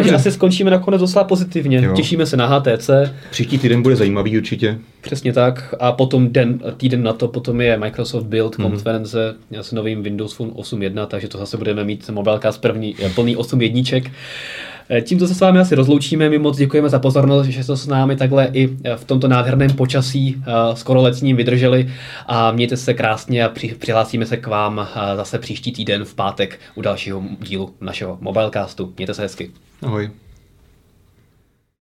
[0.00, 1.80] Takže asi skončíme nakonec docela pozitivně.
[1.82, 1.92] Jo.
[1.96, 2.90] Těšíme se na HTC.
[3.30, 4.78] Příští týden bude zajímavý určitě.
[5.00, 5.74] Přesně tak.
[5.80, 8.64] A potom den, týden na to potom je Microsoft Build mm.
[8.64, 13.10] konference s novým Windows Phone 8.1, takže to zase budeme mít mobilka z první, eh,
[13.10, 14.10] plný 8 jedniček.
[14.90, 16.28] Eh, tímto se s vámi asi rozloučíme.
[16.30, 19.70] My moc děkujeme za pozornost, že jste s námi takhle i eh, v tomto nádherném
[19.70, 20.36] počasí
[20.74, 21.88] skoro letním vydrželi
[22.26, 26.82] a mějte se krásně a přihlásíme se k vám zase příští týden v pátek u
[26.82, 28.92] dalšího dílu našeho Mobilecastu.
[28.96, 29.50] Mějte se hezky.
[29.82, 30.10] Ahoj.